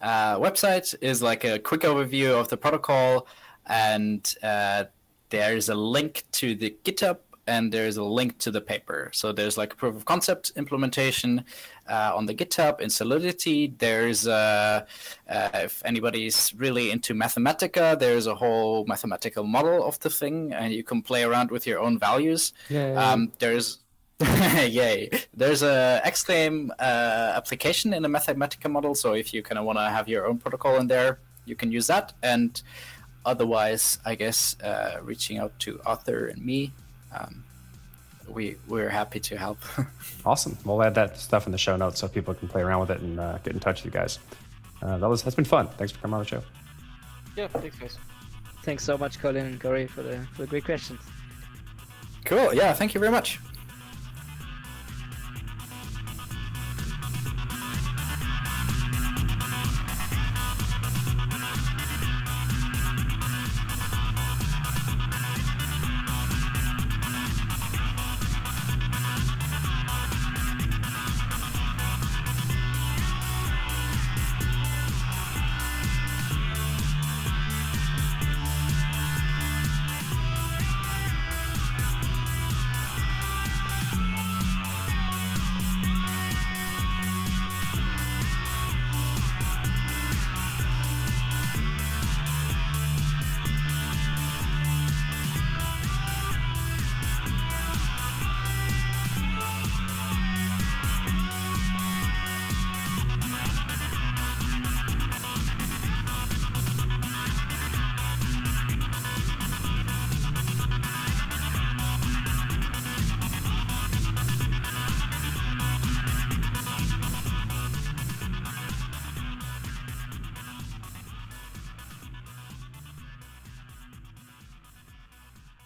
[0.00, 3.26] uh, website is like a quick overview of the protocol
[3.66, 4.84] and uh,
[5.30, 7.18] there's a link to the GitHub
[7.48, 9.10] and there's a link to the paper.
[9.12, 11.44] So there's like a proof of concept implementation
[11.88, 13.74] uh, on the GitHub in Solidity.
[13.78, 14.84] There's, uh,
[15.28, 20.72] uh, if anybody's really into Mathematica, there's a whole mathematical model of the thing, and
[20.74, 22.52] you can play around with your own values.
[22.68, 22.92] Yeah.
[22.92, 23.78] Um, there's
[24.78, 25.10] Yay!
[25.32, 29.78] There's a Xclaim uh, application in the Mathematica model, so if you kind of want
[29.78, 32.12] to have your own protocol in there, you can use that.
[32.20, 32.60] And
[33.24, 36.72] otherwise, I guess uh, reaching out to Arthur and me,
[37.12, 37.44] um,
[38.28, 39.58] we we're happy to help.
[40.26, 40.56] awesome.
[40.64, 43.00] We'll add that stuff in the show notes so people can play around with it
[43.00, 44.18] and uh, get in touch with you guys.
[44.82, 45.68] Uh, that was that's been fun.
[45.68, 46.42] Thanks for coming on the show.
[47.36, 47.98] Yeah, thanks guys.
[48.62, 51.00] Thanks so much, Collin and Corey, for the for the great questions.
[52.24, 52.52] cool.
[52.52, 52.72] Yeah.
[52.72, 53.40] Thank you very much.